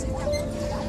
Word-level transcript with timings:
cidade. 0.00 0.79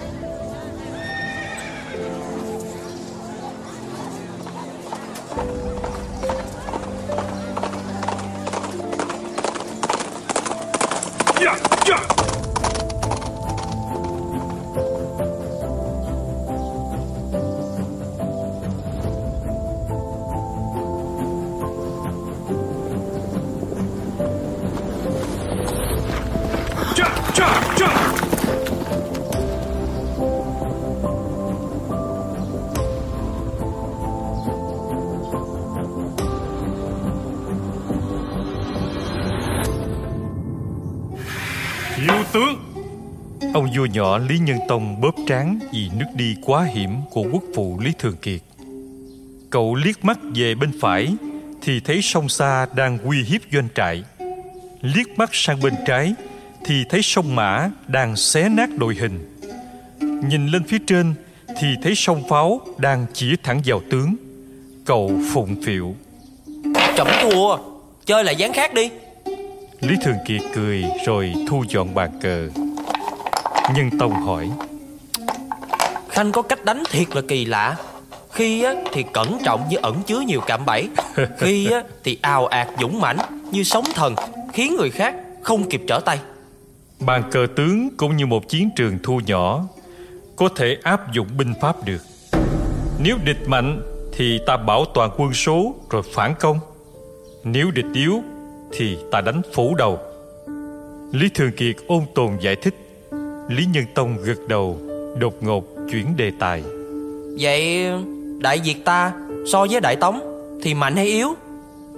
Vua 43.76 43.86
nhỏ 43.86 44.18
Lý 44.18 44.40
Nhân 44.40 44.58
Tông 44.68 45.02
bóp 45.02 45.16
trán 45.28 45.60
Vì 45.74 45.90
nước 46.00 46.06
đi 46.16 46.36
quá 46.42 46.64
hiểm 46.64 46.90
của 47.10 47.26
quốc 47.32 47.44
phụ 47.56 47.80
Lý 47.84 47.92
Thường 48.00 48.16
Kiệt. 48.22 48.42
Cậu 49.50 49.76
liếc 49.76 50.06
mắt 50.06 50.20
về 50.36 50.56
bên 50.56 50.72
phải 50.82 51.16
Thì 51.62 51.80
thấy 51.80 52.02
sông 52.02 52.30
xa 52.30 52.68
đang 52.76 52.98
uy 52.98 53.24
hiếp 53.24 53.42
doanh 53.52 53.68
trại. 53.76 54.04
Liếc 54.82 55.18
mắt 55.18 55.30
sang 55.34 55.60
bên 55.62 55.74
trái 55.88 56.14
Thì 56.66 56.84
thấy 56.90 57.02
sông 57.02 57.36
Mã 57.36 57.70
đang 57.88 58.16
xé 58.16 58.50
nát 58.50 58.70
đội 58.78 58.96
hình. 58.96 59.38
Nhìn 60.30 60.48
lên 60.48 60.64
phía 60.64 60.80
trên 60.88 61.14
Thì 61.60 61.68
thấy 61.84 61.96
sông 61.96 62.24
pháo 62.30 62.62
đang 62.78 63.06
chỉ 63.14 63.36
thẳng 63.44 63.62
vào 63.66 63.82
tướng. 63.92 64.16
Cậu 64.86 65.12
phụng 65.34 65.56
phịu 65.64 65.96
Trẫm 66.98 67.08
thua 67.22 67.58
Chơi 68.06 68.24
lại 68.24 68.36
dáng 68.36 68.54
khác 68.54 68.74
đi. 68.74 68.90
Lý 69.82 69.96
Thường 70.04 70.18
Kiệt 70.28 70.42
cười 70.56 70.84
rồi 71.06 71.34
thu 71.48 71.64
dọn 71.70 71.96
bàn 71.96 72.12
cờ 72.22 72.50
Nhân 73.76 73.90
Tông 74.00 74.14
hỏi 74.14 74.50
Khanh 76.10 76.32
có 76.32 76.42
cách 76.42 76.66
đánh 76.66 76.84
thiệt 76.92 77.16
là 77.16 77.22
kỳ 77.28 77.46
lạ. 77.46 77.76
Khi 78.32 78.64
á, 78.64 78.74
thì 78.94 79.04
cẩn 79.14 79.38
trọng 79.46 79.70
như 79.70 79.78
ẩn 79.82 80.02
chứa 80.06 80.20
nhiều 80.20 80.42
cạm 80.48 80.66
bẫy. 80.66 80.90
Khi 81.38 81.72
á, 81.72 81.84
thì 82.04 82.18
ào 82.22 82.48
ạt 82.48 82.68
dũng 82.82 83.02
mãnh 83.02 83.18
như 83.52 83.64
sóng 83.64 83.86
thần 83.96 84.16
Khiến 84.54 84.76
người 84.76 84.90
khác 84.90 85.16
không 85.42 85.70
kịp 85.70 85.82
trở 85.88 86.00
tay. 86.00 86.20
Bàn 87.00 87.24
cờ 87.32 87.48
tướng 87.56 87.90
cũng 87.98 88.18
như 88.18 88.26
một 88.26 88.50
chiến 88.50 88.70
trường 88.76 89.00
thu 89.04 89.22
nhỏ 89.26 89.64
Có 90.36 90.50
thể 90.56 90.78
áp 90.84 91.14
dụng 91.14 91.28
binh 91.38 91.54
pháp 91.62 91.86
được. 91.86 92.02
Nếu 93.04 93.18
địch 93.26 93.48
mạnh 93.48 93.82
thì 94.14 94.40
ta 94.48 94.58
bảo 94.58 94.86
toàn 94.94 95.12
quân 95.18 95.34
số 95.34 95.76
rồi 95.90 96.02
phản 96.14 96.34
công. 96.40 96.60
Nếu 97.44 97.72
địch 97.72 97.86
yếu 97.94 98.22
thì 98.72 98.98
ta 99.12 99.22
đánh 99.22 99.42
phủ 99.54 99.76
đầu. 99.76 100.00
Lý 101.12 101.30
Thường 101.30 101.52
Kiệt 101.58 101.76
ôn 101.88 102.04
tồn 102.16 102.38
giải 102.42 102.56
thích 102.56 102.76
Lý 103.52 103.66
Nhân 103.66 103.86
Tông 103.94 104.18
gật 104.24 104.48
đầu 104.48 104.78
Đột 105.20 105.44
ngột 105.44 105.66
chuyển 105.92 106.18
đề 106.18 106.32
tài. 106.40 106.64
Vậy 107.40 107.88
Đại 108.40 108.60
Việt 108.64 108.86
ta 108.86 109.14
so 109.52 109.66
với 109.70 109.80
Đại 109.82 109.96
Tống 109.96 110.20
Thì 110.64 110.74
mạnh 110.74 110.96
hay 110.96 111.06
yếu? 111.06 111.34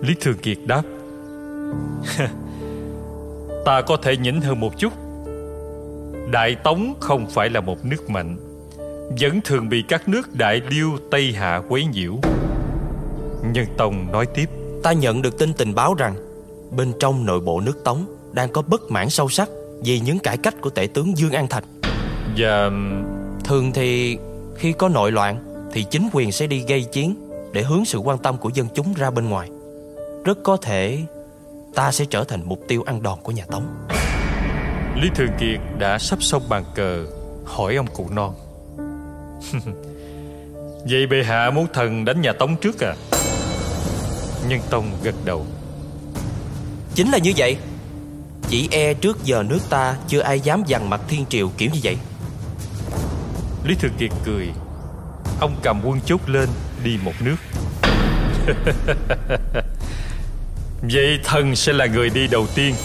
Lý 0.01 0.13
Thường 0.21 0.37
Kiệt 0.37 0.57
đáp. 0.65 0.81
Ta 3.65 3.81
có 3.81 3.97
thể 3.97 4.17
nhỉnh 4.17 4.41
hơn 4.41 4.59
một 4.59 4.77
chút. 4.77 4.93
Đại 6.31 6.55
Tống 6.63 6.93
không 6.99 7.29
phải 7.29 7.49
là 7.49 7.61
một 7.61 7.85
nước 7.85 8.09
mạnh 8.09 8.37
Vẫn 9.19 9.41
thường 9.43 9.69
bị 9.69 9.83
các 9.87 10.07
nước 10.07 10.35
Đại 10.35 10.61
Liêu 10.69 10.89
Tây 11.11 11.31
Hạ 11.31 11.61
quấy 11.69 11.85
nhiễu. 11.85 12.13
Nhân 13.53 13.65
Tông 13.77 14.11
nói 14.11 14.25
tiếp. 14.25 14.49
Ta 14.83 14.91
nhận 14.91 15.21
được 15.21 15.37
tin 15.37 15.53
tình 15.53 15.75
báo 15.75 15.93
rằng 15.93 16.15
Bên 16.77 16.93
trong 16.99 17.25
nội 17.25 17.39
bộ 17.39 17.59
nước 17.59 17.83
Tống 17.83 18.05
Đang 18.31 18.49
có 18.49 18.61
bất 18.61 18.91
mãn 18.91 19.09
sâu 19.09 19.29
sắc 19.29 19.49
Vì 19.85 19.99
những 19.99 20.19
cải 20.19 20.37
cách 20.37 20.55
của 20.61 20.69
tể 20.69 20.87
tướng 20.93 21.17
Dương 21.17 21.31
An 21.31 21.47
Thạch. 21.47 21.63
Và 22.37 22.71
Thường 23.43 23.71
thì 23.73 24.17
khi 24.55 24.73
có 24.73 24.89
nội 24.89 25.11
loạn 25.11 25.67
Thì 25.73 25.85
chính 25.91 26.09
quyền 26.13 26.31
sẽ 26.31 26.47
đi 26.47 26.65
gây 26.67 26.83
chiến 26.83 27.15
Để 27.53 27.63
hướng 27.63 27.85
sự 27.85 27.97
quan 27.97 28.17
tâm 28.17 28.37
của 28.37 28.49
dân 28.53 28.67
chúng 28.75 28.93
ra 28.93 29.11
bên 29.11 29.29
ngoài. 29.29 29.49
Rất 30.25 30.37
có 30.43 30.57
thể 30.57 30.99
Ta 31.75 31.91
sẽ 31.91 32.05
trở 32.05 32.23
thành 32.23 32.41
mục 32.45 32.59
tiêu 32.67 32.83
ăn 32.85 33.03
đòn 33.03 33.19
của 33.23 33.31
nhà 33.31 33.45
Tống. 33.51 33.67
Lý 35.01 35.09
Thường 35.15 35.31
Kiệt 35.39 35.59
đã 35.79 35.99
sắp 35.99 36.23
xong 36.23 36.49
bàn 36.49 36.63
cờ 36.75 37.05
Hỏi 37.45 37.75
ông 37.75 37.87
cụ 37.93 38.09
non. 38.11 38.33
Vậy 40.89 41.07
bệ 41.07 41.23
hạ 41.23 41.51
muốn 41.55 41.67
thần 41.73 42.05
đánh 42.05 42.21
nhà 42.21 42.33
Tống 42.33 42.55
trước 42.55 42.79
à? 42.79 42.95
Nhân 44.47 44.59
Tông 44.69 44.85
gật 45.03 45.15
đầu. 45.25 45.45
Chính 46.95 47.11
là 47.11 47.17
như 47.17 47.31
vậy 47.37 47.57
Chỉ 48.53 48.67
e 48.71 48.93
trước 48.93 49.23
giờ 49.23 49.43
nước 49.49 49.59
ta 49.69 49.95
Chưa 50.07 50.19
ai 50.21 50.39
dám 50.39 50.63
dằn 50.67 50.89
mặt 50.89 51.01
thiên 51.07 51.25
triều 51.29 51.49
kiểu 51.57 51.69
như 51.73 51.79
vậy. 51.83 51.97
Lý 53.63 53.75
Thường 53.75 53.91
Kiệt 53.97 54.09
cười. 54.25 54.47
Ông 55.39 55.55
cầm 55.63 55.81
quân 55.83 55.99
chốt 56.05 56.21
lên 56.27 56.49
Đi 56.83 56.97
một 57.03 57.11
nước. 57.19 57.35
Vậy 60.81 61.19
thần 61.23 61.55
sẽ 61.55 61.73
là 61.73 61.85
người 61.85 62.09
đi 62.09 62.27
đầu 62.27 62.47
tiên. 62.55 62.75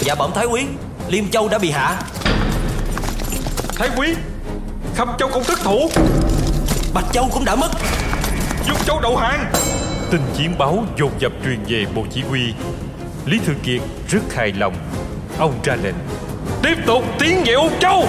Dạ 0.00 0.14
bẩm 0.14 0.30
Thái 0.34 0.46
Quý 0.46 0.66
Liêm 1.08 1.28
Châu 1.28 1.48
đã 1.48 1.58
bị 1.58 1.70
hạ. 1.70 2.02
Thái 3.74 3.88
quý 3.96 4.14
Khâm 4.94 5.08
Châu 5.18 5.28
công 5.28 5.44
thất 5.44 5.58
thủ. 5.62 5.90
Bạch 6.94 7.06
Châu 7.12 7.28
cũng 7.32 7.44
đã 7.44 7.56
mất. 7.56 7.70
Dung 8.66 8.78
Châu 8.86 9.00
đầu 9.00 9.16
hàng. 9.16 9.52
Tin 10.10 10.20
chiến 10.36 10.58
báo 10.58 10.84
dồn 10.98 11.10
dập 11.18 11.32
truyền 11.44 11.58
về 11.68 11.86
Bộ 11.94 12.04
Chỉ 12.10 12.22
huy 12.22 12.54
Lý 13.26 13.38
Thường 13.46 13.58
Kiệt 13.62 13.80
rất 14.08 14.34
hài 14.34 14.52
lòng. 14.52 14.74
Ông 15.38 15.52
ra 15.64 15.76
lệnh, 15.82 15.94
Tiếp 16.62 16.74
tục 16.86 17.04
tiến 17.18 17.42
về 17.46 17.52
Ung 17.52 17.78
Châu. 17.80 18.04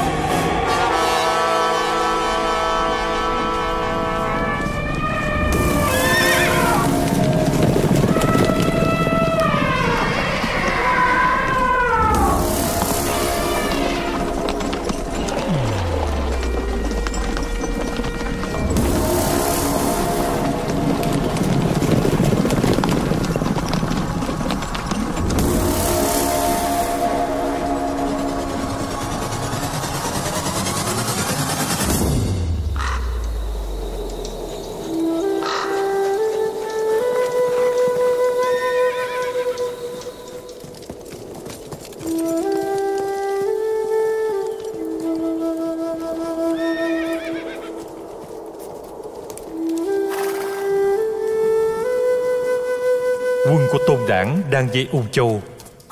Đảng 54.07 54.41
đang 54.51 54.67
dây 54.73 54.87
Ung 54.91 55.05
Châu. 55.11 55.41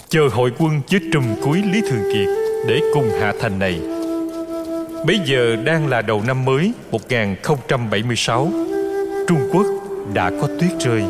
Chờ 0.09 0.27
hội 0.31 0.51
quân 0.59 0.81
dưới 0.87 1.01
trùm 1.13 1.23
cuối 1.43 1.63
Lý 1.71 1.81
Thường 1.81 2.03
Kiệt 2.13 2.27
Để 2.67 2.79
cùng 2.93 3.09
hạ 3.21 3.33
thành 3.41 3.59
này. 3.59 3.81
Bây 5.05 5.19
giờ 5.25 5.55
đang 5.55 5.87
là 5.87 6.01
đầu 6.01 6.23
năm 6.27 6.45
mới 6.45 6.73
1076 6.91 8.51
Trung 9.27 9.49
Quốc 9.53 9.65
đã 10.13 10.31
có 10.41 10.47
tuyết 10.59 10.71
rơi. 10.79 11.03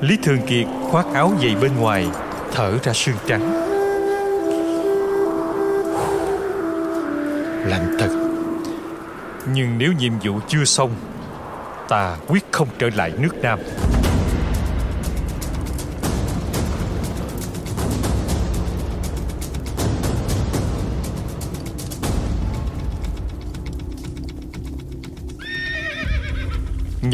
Lý 0.00 0.16
Thường 0.22 0.38
Kiệt 0.46 0.66
khoác 0.90 1.06
áo 1.14 1.32
dày 1.42 1.54
bên 1.62 1.76
ngoài, 1.76 2.06
Thở 2.52 2.78
ra 2.82 2.92
sương 2.92 3.16
trắng. 3.26 3.52
Lạnh 7.66 7.96
thật. 7.98 8.10
Nhưng 9.52 9.78
nếu 9.78 9.92
nhiệm 9.92 10.12
vụ 10.24 10.40
chưa 10.48 10.64
xong, 10.64 10.90
Ta 11.88 12.16
quyết 12.28 12.44
không 12.52 12.68
trở 12.78 12.90
lại 12.96 13.12
nước 13.18 13.34
Nam. 13.42 13.58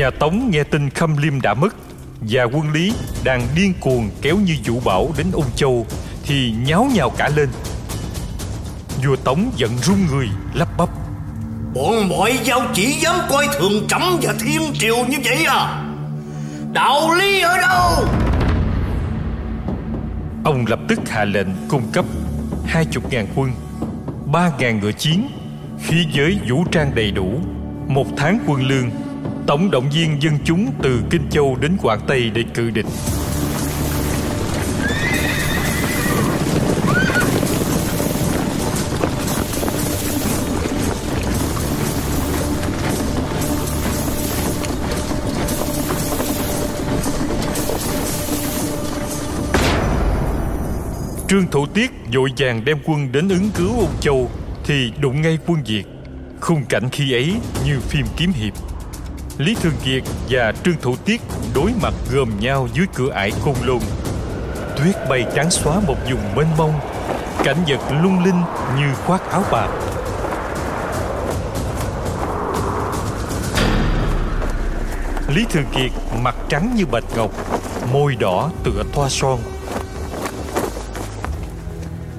Nhà 0.01 0.11
Tống 0.11 0.51
nghe 0.51 0.65
tin 0.65 0.91
Khâm 0.91 1.17
Liêm 1.17 1.41
đã 1.41 1.55
mất 1.55 1.75
Và 2.21 2.45
quân 2.45 2.73
Lý 2.73 2.93
đang 3.25 3.43
điên 3.55 3.73
cuồng 3.81 4.11
kéo 4.23 4.37
như 4.37 4.57
vũ 4.65 4.81
bão 4.85 5.11
đến 5.19 5.27
Ung 5.33 5.51
Châu 5.57 5.87
Thì 6.25 6.55
nháo 6.67 6.89
nhào 6.95 7.11
cả 7.11 7.31
lên. 7.37 7.49
Vua 9.05 9.17
Tống 9.17 9.51
giận 9.57 9.71
run 9.83 10.07
người 10.07 10.29
lắp 10.55 10.69
bắp. 10.79 10.89
Bọn 11.75 12.09
mọi 12.09 12.39
giao 12.45 12.61
chỉ 12.75 12.93
dám 12.93 13.15
coi 13.31 13.49
thường 13.59 13.87
trẫm 13.89 14.03
và 14.23 14.35
thiên 14.41 14.63
triều 14.75 14.97
như 14.97 15.17
vậy 15.25 15.45
à? 15.45 15.83
Đạo 16.73 17.15
lý 17.15 17.41
ở 17.41 17.57
đâu? 17.57 18.09
Ông 20.45 20.65
lập 20.69 20.81
tức 20.89 21.01
hạ 21.09 21.25
lệnh 21.25 21.49
cung 21.69 21.83
cấp 21.93 22.05
hai 22.67 22.85
chục 22.85 23.13
ngàn 23.13 23.27
quân 23.35 23.51
ba 24.33 24.51
ngàn 24.59 24.81
ngựa 24.81 24.93
chiến 24.93 25.29
Khí 25.83 26.07
giới 26.13 26.39
vũ 26.49 26.65
trang 26.73 26.95
đầy 26.95 27.11
đủ 27.11 27.41
Một 27.89 28.07
tháng 28.17 28.39
quân 28.47 28.63
lương 28.63 28.91
Tổng 29.51 29.71
động 29.71 29.91
viên 29.91 30.23
dân 30.23 30.39
chúng 30.45 30.73
từ 30.83 31.03
Kinh 31.11 31.23
Châu 31.31 31.57
đến 31.61 31.77
Quảng 31.83 32.01
Tây 32.07 32.31
để 32.35 32.45
cự 32.55 32.71
địch 32.71 32.87
Trương 51.29 51.47
Thủ 51.51 51.67
Tiết 51.67 51.91
vội 52.15 52.31
vàng 52.39 52.65
đem 52.65 52.79
quân 52.85 53.13
đến 53.13 53.29
ứng 53.29 53.51
cứu 53.55 53.79
Âu 53.79 53.89
Châu, 54.01 54.31
thì 54.65 54.93
đụng 55.01 55.23
ngay 55.23 55.39
quân 55.47 55.63
Việt. 55.67 55.85
Khung 56.41 56.65
cảnh 56.69 56.89
khi 56.93 57.13
ấy 57.13 57.35
như 57.67 57.81
phim 57.81 58.07
kiếm 58.17 58.33
hiệp. 58.33 58.70
Lý 59.41 59.55
Thường 59.55 59.75
Kiệt 59.85 60.03
và 60.31 60.53
Trương 60.65 60.77
Thủ 60.83 60.97
Tiết 61.05 61.21
đối 61.55 61.73
mặt 61.83 61.95
gồm 62.13 62.31
nhau 62.41 62.69
dưới 62.75 62.87
cửa 62.95 63.11
ải 63.11 63.33
côn 63.45 63.55
lôn. 63.65 63.79
Tuyết 64.77 64.97
bay 65.09 65.27
trắng 65.35 65.51
xóa 65.51 65.81
một 65.87 65.97
vùng 66.11 66.35
mênh 66.35 66.57
mông, 66.59 66.73
cảnh 67.45 67.57
vật 67.69 67.81
lung 68.03 68.25
linh 68.25 68.43
như 68.79 68.95
khoác 69.07 69.31
áo 69.31 69.45
bạc. 69.53 69.69
Lý 75.29 75.45
Thường 75.51 75.65
Kiệt 75.75 75.91
mặt 76.23 76.37
trắng 76.49 76.73
như 76.77 76.87
bạch 76.87 77.05
ngọc, 77.17 77.31
môi 77.93 78.17
đỏ 78.17 78.51
tựa 78.65 78.83
thoa 78.93 79.09
son. 79.09 79.39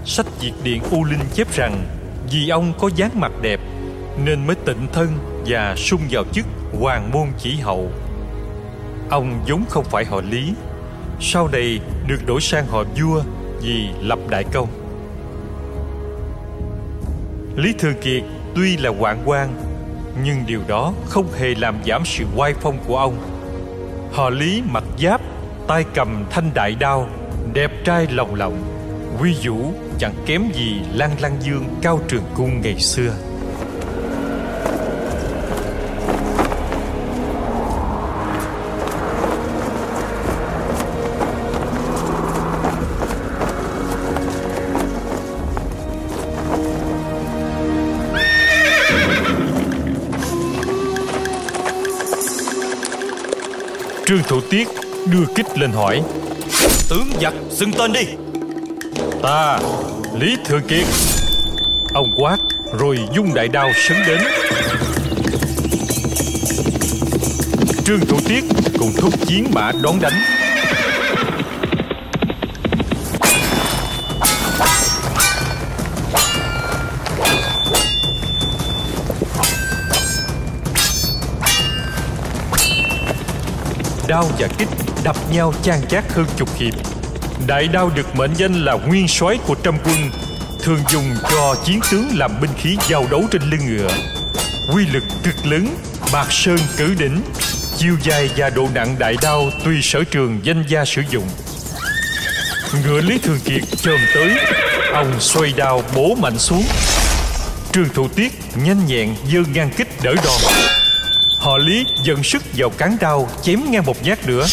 Sách 0.05 0.25
Việt 0.41 0.53
Điện 0.63 0.81
U 0.91 1.03
Linh 1.03 1.25
chép 1.33 1.55
rằng 1.55 1.83
vì 2.31 2.49
ông 2.49 2.73
có 2.79 2.89
dáng 2.95 3.19
mặt 3.19 3.31
đẹp 3.41 3.59
nên 4.25 4.47
mới 4.47 4.55
tịnh 4.55 4.87
thân 4.93 5.30
và 5.45 5.75
sung 5.77 6.01
vào 6.09 6.23
chức 6.33 6.45
hoàng 6.79 7.11
môn 7.13 7.27
chỉ 7.37 7.55
hậu. 7.55 7.91
Ông 9.09 9.43
vốn 9.47 9.63
không 9.69 9.85
phải 9.85 10.05
họ 10.05 10.21
Lý, 10.21 10.53
sau 11.19 11.47
này 11.47 11.79
được 12.07 12.25
đổi 12.25 12.41
sang 12.41 12.67
họ 12.67 12.83
vua 12.99 13.21
vì 13.61 13.87
lập 14.01 14.19
đại 14.29 14.43
công. 14.43 14.67
Lý 17.55 17.73
Thường 17.79 17.95
Kiệt 18.01 18.23
tuy 18.55 18.77
là 18.77 18.89
hoạn 18.99 19.21
quan 19.25 19.53
nhưng 20.23 20.43
điều 20.47 20.61
đó 20.67 20.93
không 21.05 21.31
hề 21.39 21.55
làm 21.55 21.75
giảm 21.87 22.05
sự 22.05 22.25
oai 22.35 22.53
phong 22.61 22.77
của 22.87 22.97
ông. 22.97 23.17
Họ 24.11 24.29
Lý 24.29 24.63
mặc 24.71 24.83
giáp, 24.99 25.21
tay 25.67 25.85
cầm 25.93 26.25
thanh 26.29 26.51
đại 26.53 26.75
đao, 26.79 27.07
đẹp 27.53 27.71
trai 27.85 28.07
lòng 28.11 28.35
lộng, 28.35 28.63
uy 29.19 29.35
vũ 29.43 29.73
chẳng 29.99 30.13
kém 30.25 30.41
gì 30.53 30.81
Lan 30.93 31.11
Lăng 31.19 31.37
Dương 31.41 31.63
cao 31.81 31.99
trường 32.07 32.23
cung 32.35 32.61
ngày 32.61 32.79
xưa. 32.79 33.13
Trương 54.11 54.23
Thủ 54.23 54.41
Tiết 54.49 54.67
đưa 55.05 55.25
kích 55.35 55.57
lên 55.57 55.71
hỏi. 55.71 56.01
Tướng 56.89 57.09
giặc 57.21 57.33
xưng 57.49 57.71
tên 57.77 57.93
đi. 57.93 58.05
Ta 59.23 59.59
Lý 60.19 60.37
Thừa 60.45 60.59
Kiệt. 60.67 60.85
Ông 61.93 62.11
quát 62.15 62.37
rồi 62.79 62.99
dung 63.15 63.33
đại 63.33 63.47
đao 63.47 63.71
sấn 63.75 63.97
đến. 64.07 64.21
Trương 67.85 67.99
Thủ 67.99 68.17
Tiết 68.27 68.43
cùng 68.79 68.91
thúc 68.97 69.13
chiến 69.27 69.45
mã 69.53 69.71
đón 69.83 69.99
đánh 70.01 70.40
Đao 84.11 84.29
và 84.39 84.47
kích 84.57 84.67
đập 85.03 85.15
nhau 85.33 85.53
chan 85.63 85.79
chát 85.89 86.03
hơn 86.13 86.25
chục 86.37 86.49
hiệp. 86.55 86.73
Đại 87.47 87.67
đao 87.67 87.91
được 87.95 88.15
mệnh 88.15 88.33
danh 88.33 88.65
là 88.65 88.73
nguyên 88.73 89.07
soái 89.07 89.37
của 89.47 89.55
trăm 89.63 89.77
quân 89.83 89.95
Thường 90.63 90.79
dùng 90.89 91.15
cho 91.29 91.55
chiến 91.65 91.79
tướng 91.91 92.07
làm 92.15 92.31
binh 92.41 92.51
khí 92.57 92.77
giao 92.89 93.05
đấu 93.11 93.23
trên 93.31 93.41
lưng 93.41 93.59
ngựa. 93.67 93.89
Quy 94.73 94.85
lực 94.85 95.03
cực 95.23 95.45
lớn, 95.45 95.75
bạc 96.13 96.27
sơn 96.29 96.57
cử 96.77 96.95
đỉnh 96.99 97.21
Chiều 97.77 97.95
dài 98.03 98.29
và 98.37 98.49
độ 98.49 98.67
nặng 98.73 98.95
đại 98.99 99.15
đao 99.21 99.49
tùy 99.65 99.79
sở 99.81 100.03
trường 100.03 100.39
danh 100.43 100.63
gia 100.67 100.85
sử 100.85 101.01
dụng. 101.09 101.27
Ngựa 102.83 103.01
Lý 103.01 103.17
Thường 103.17 103.39
Kiệt 103.45 103.61
chồm 103.77 103.99
tới 104.13 104.37
Ông 104.93 105.19
xoay 105.19 105.53
đao 105.57 105.83
bổ 105.95 106.15
mạnh 106.15 106.37
xuống. 106.37 106.63
Trương 107.73 107.89
Thủ 107.93 108.07
Tiết 108.07 108.31
nhanh 108.65 108.87
nhẹn 108.87 109.15
giơ 109.33 109.39
ngang 109.53 109.69
kích 109.77 109.87
đỡ 110.03 110.15
đòn. 110.25 110.60
Họ 111.41 111.57
Lý 111.57 111.85
dần 112.03 112.23
sức 112.23 112.43
vào 112.57 112.69
cán 112.69 112.97
đao, 112.99 113.29
chém 113.41 113.71
ngang 113.71 113.85
một 113.85 114.03
nhát 114.03 114.27
nữa. 114.27 114.45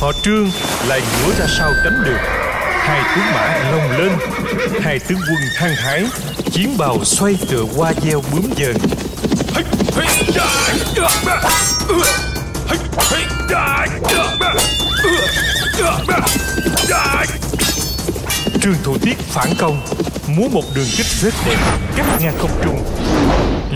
Họ 0.00 0.12
Trương 0.22 0.50
lại 0.88 1.00
ngửa 1.00 1.34
ra 1.38 1.46
sau 1.58 1.72
tránh 1.84 2.04
được 2.04 2.18
Hai 2.70 3.02
tướng 3.16 3.24
mã 3.34 3.70
lồng 3.70 3.90
lên, 3.98 4.12
Hai 4.80 4.98
tướng 4.98 5.18
quân 5.18 5.40
hăng 5.56 5.74
hái. 5.76 6.04
Chiến 6.52 6.76
bào 6.78 7.04
xoay 7.04 7.36
tựa 7.50 7.64
qua 7.76 7.92
gieo 8.02 8.22
bướm 8.32 8.42
dần 8.56 8.76
Trương 18.62 18.76
Thủ 18.82 18.98
Tiết 18.98 19.18
phản 19.18 19.48
công, 19.58 19.80
Múa 20.26 20.48
một 20.52 20.64
đường 20.74 20.88
kích 20.96 21.06
rất 21.06 21.34
đẹp 21.46 21.58
Cắt 21.96 22.06
ngang 22.20 22.34
không 22.38 22.50
trung. 22.64 22.84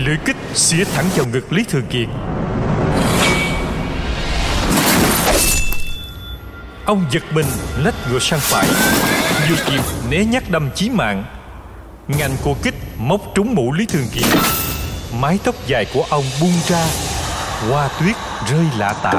Lưỡi 0.05 0.17
kích 0.25 0.35
xỉa 0.53 0.83
thẳng 0.83 1.05
vào 1.15 1.25
ngực 1.25 1.53
Lý 1.53 1.63
Thường 1.63 1.85
Kiệt. 1.89 2.07
Ông 6.85 7.05
giật 7.11 7.23
mình, 7.33 7.45
lách 7.77 7.95
ngựa 8.09 8.19
sang 8.19 8.39
phải. 8.39 8.67
Vừa 9.49 9.55
kịp 9.65 9.81
né 10.09 10.25
nhát 10.25 10.43
đâm 10.49 10.69
chí 10.75 10.89
mạng, 10.89 11.23
Ngành 12.07 12.31
của 12.43 12.55
kích 12.63 12.75
móc 12.97 13.21
trúng 13.35 13.55
mũ 13.55 13.73
Lý 13.73 13.85
Thường 13.85 14.07
Kiệt. 14.13 14.39
Mái 15.19 15.39
tóc 15.43 15.55
dài 15.67 15.85
của 15.93 16.05
ông 16.09 16.25
bung 16.41 16.53
ra, 16.67 16.85
Hoa 17.69 17.89
tuyết 17.99 18.15
rơi 18.49 18.65
lạ 18.77 18.93
tả. 19.03 19.13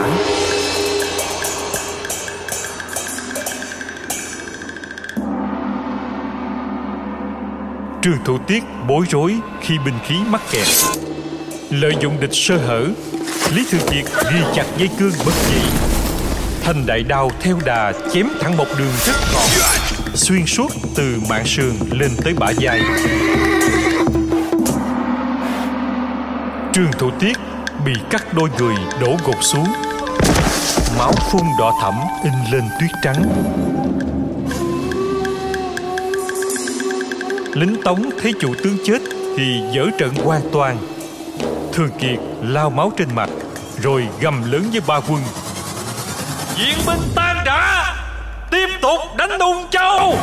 Trương 8.03 8.25
Thủ 8.25 8.39
Tiết 8.39 8.63
bối 8.89 9.07
rối 9.11 9.35
khi 9.61 9.79
binh 9.85 9.95
khí 10.07 10.15
mắc 10.27 10.41
kẹt. 10.51 10.67
Lợi 11.71 11.93
dụng 12.01 12.21
địch 12.21 12.31
sơ 12.33 12.57
hở, 12.57 12.87
Lý 13.55 13.65
Thường 13.71 13.81
Kiệt 13.91 14.05
ghi 14.33 14.41
chặt 14.55 14.65
dây 14.77 14.89
cương 14.99 15.13
bất 15.27 15.33
dị. 15.49 15.61
Thanh 16.63 16.87
đại 16.87 17.03
đao 17.03 17.31
theo 17.41 17.59
đà 17.65 17.93
chém 18.13 18.29
thẳng 18.41 18.57
một 18.57 18.67
đường 18.79 18.93
rất 19.07 19.17
gọn 19.35 19.49
Xuyên 20.15 20.47
suốt 20.47 20.73
từ 20.97 21.17
mạng 21.29 21.47
sườn 21.47 21.73
lên 21.91 22.11
tới 22.25 22.35
bả 22.35 22.47
vai. 22.61 22.81
Trương 26.73 26.93
Thủ 26.99 27.11
Tiết 27.21 27.37
bị 27.85 27.93
cắt 28.11 28.35
đôi 28.35 28.49
người 28.59 28.75
đổ 29.01 29.17
gục 29.27 29.43
xuống. 29.43 29.67
Máu 30.99 31.13
phun 31.13 31.43
đỏ 31.59 31.79
thẫm 31.83 31.95
in 32.25 32.33
lên 32.53 32.65
tuyết 32.81 32.91
trắng. 33.03 33.23
Lính 37.55 37.83
Tống 37.85 38.11
thấy 38.23 38.33
chủ 38.41 38.55
tướng 38.65 38.77
chết 38.85 38.99
thì 39.37 39.61
dở 39.73 39.87
trận 39.99 40.15
hoàn 40.15 40.43
toàn. 40.53 40.77
Thường 41.73 41.91
Kiệt 41.99 42.19
lao 42.43 42.71
máu 42.71 42.93
trên 42.97 43.09
mặt, 43.15 43.31
Rồi 43.83 44.07
gầm 44.21 44.53
lớn 44.53 44.65
với 44.73 44.81
ba 44.87 45.01
quân. 45.01 45.23
Viện 46.59 46.79
binh 46.87 47.01
tan 47.15 47.37
rã, 47.47 47.95
Tiếp 48.51 48.69
tục 48.83 49.01
đánh 49.17 49.39
Ung 49.39 49.71
Châu. 49.71 50.19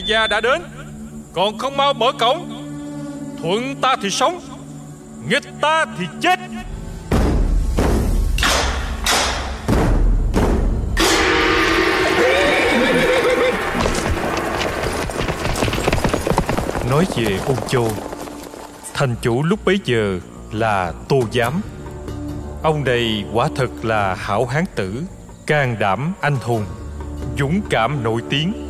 Đại 0.00 0.06
gia 0.06 0.26
đã 0.26 0.40
đến. 0.40 0.62
Còn 1.32 1.58
không 1.58 1.76
mau 1.76 1.94
mở 1.94 2.12
cổng. 2.18 2.48
Thuận 3.42 3.76
ta 3.80 3.96
thì 4.02 4.10
sống, 4.10 4.40
Nghịch 5.28 5.42
ta 5.60 5.86
thì 5.98 6.06
chết. 6.20 6.38
Nói 16.90 17.06
về 17.16 17.38
Ung 17.46 17.68
Châu, 17.68 17.88
Thành 18.94 19.14
chủ 19.22 19.42
lúc 19.42 19.64
bấy 19.64 19.80
giờ 19.84 20.18
là 20.52 20.92
Tô 21.08 21.20
Giám. 21.32 21.60
Ông 22.62 22.84
này 22.84 23.24
quả 23.32 23.48
thật 23.56 23.70
là 23.82 24.14
hảo 24.14 24.46
hán 24.46 24.64
tử, 24.74 25.02
Can 25.46 25.76
đảm 25.78 26.12
anh 26.20 26.36
hùng, 26.36 26.64
Dũng 27.38 27.60
cảm 27.70 28.02
nổi 28.02 28.20
tiếng. 28.30 28.69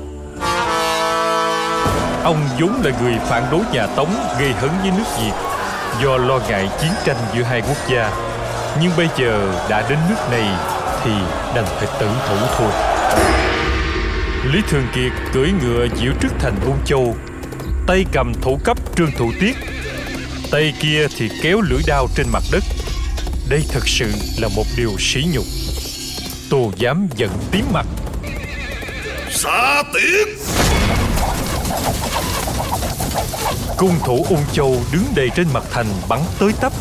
Ông 2.25 2.49
vốn 2.59 2.83
là 2.85 2.91
người 3.03 3.15
phản 3.29 3.43
đối 3.51 3.61
nhà 3.73 3.87
Tống 3.87 4.15
gây 4.41 4.53
hấn 4.53 4.71
với 4.83 4.91
nước 4.91 5.05
Việt 5.19 5.33
Do 6.03 6.17
lo 6.17 6.39
ngại 6.49 6.69
chiến 6.81 6.91
tranh 7.05 7.17
giữa 7.35 7.43
hai 7.43 7.61
quốc 7.61 7.89
gia. 7.91 8.11
Nhưng 8.83 8.91
bây 8.97 9.09
giờ 9.19 9.53
đã 9.69 9.89
đến 9.89 9.99
nước 10.09 10.31
này 10.31 10.49
Thì 11.05 11.11
đành 11.55 11.67
phải 11.67 11.89
tử 12.01 12.09
thủ 12.29 12.37
thôi. 12.59 12.71
Lý 14.53 14.61
Thường 14.69 14.87
Kiệt 14.95 15.13
cưỡi 15.33 15.49
ngựa 15.63 15.87
diễu 15.97 16.13
trước 16.21 16.29
thành 16.39 16.55
Ung 16.65 16.79
Châu, 16.87 17.15
Tay 17.87 18.05
cầm 18.13 18.33
thủ 18.43 18.59
cấp 18.65 18.79
Trương 18.97 19.13
Thủ 19.19 19.33
Tiết, 19.41 19.57
Tay 20.51 20.75
kia 20.81 21.07
thì 21.17 21.29
kéo 21.43 21.61
lưỡi 21.61 21.81
đao 21.87 22.07
trên 22.17 22.27
mặt 22.33 22.43
đất. 22.53 22.65
Đây 23.49 23.63
thật 23.73 23.89
sự 23.89 24.13
là 24.39 24.49
một 24.57 24.65
điều 24.77 24.91
sỉ 24.99 25.25
nhục. 25.35 25.45
Tô 26.51 26.73
dám 26.77 27.09
giận 27.17 27.31
tím 27.51 27.65
mặt. 27.73 27.87
Xa 29.31 29.83
tiết! 29.95 30.70
Cung 33.77 33.95
thủ 34.05 34.27
Ung 34.29 34.45
Châu 34.53 34.77
đứng 34.93 35.05
đầy 35.15 35.31
trên 35.37 35.47
mặt 35.53 35.63
thành 35.71 35.87
bắn 36.09 36.21
tới 36.39 36.53
tấp. 36.61 36.73